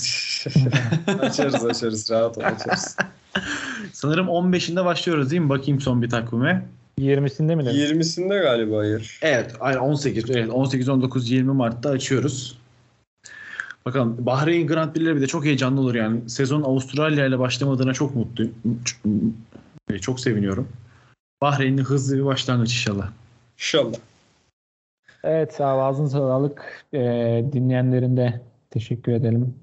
[1.21, 2.97] açarız açarız rahat ol açarız.
[3.93, 5.49] Sanırım 15'inde başlıyoruz değil mi?
[5.49, 6.67] Bakayım son bir takvime.
[6.99, 8.01] 20'sinde mi dedim?
[8.01, 9.19] 20'sinde galiba yarış.
[9.23, 10.31] Evet, aynen 18.
[10.31, 12.59] Evet, 18, 19, 20 Mart'ta açıyoruz.
[13.87, 16.31] Bakalım Bahreyn Grand Prix'leri bir de çok heyecanlı olur yani.
[16.31, 18.55] Sezon Avustralya ile başlamadığına çok mutluyum.
[18.85, 20.69] Çok, çok seviniyorum.
[21.41, 23.11] Bahreyn'in hızlı bir başlangıç inşallah.
[23.59, 23.97] İnşallah.
[25.25, 26.85] Evet abi ağzına sağlık.
[26.93, 28.41] Ee, dinleyenlerin de
[28.71, 29.55] teşekkür edelim.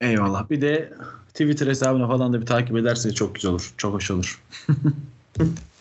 [0.00, 0.50] Eyvallah.
[0.50, 0.92] Bir de
[1.28, 3.74] Twitter hesabına falan da bir takip ederseniz çok güzel olur.
[3.76, 4.42] Çok hoş olur.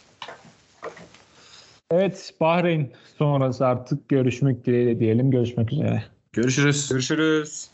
[1.93, 5.31] Evet Bahreyn sonrası artık görüşmek dileğiyle diyelim.
[5.31, 6.03] Görüşmek üzere.
[6.33, 6.89] Görüşürüz.
[6.89, 7.72] Görüşürüz.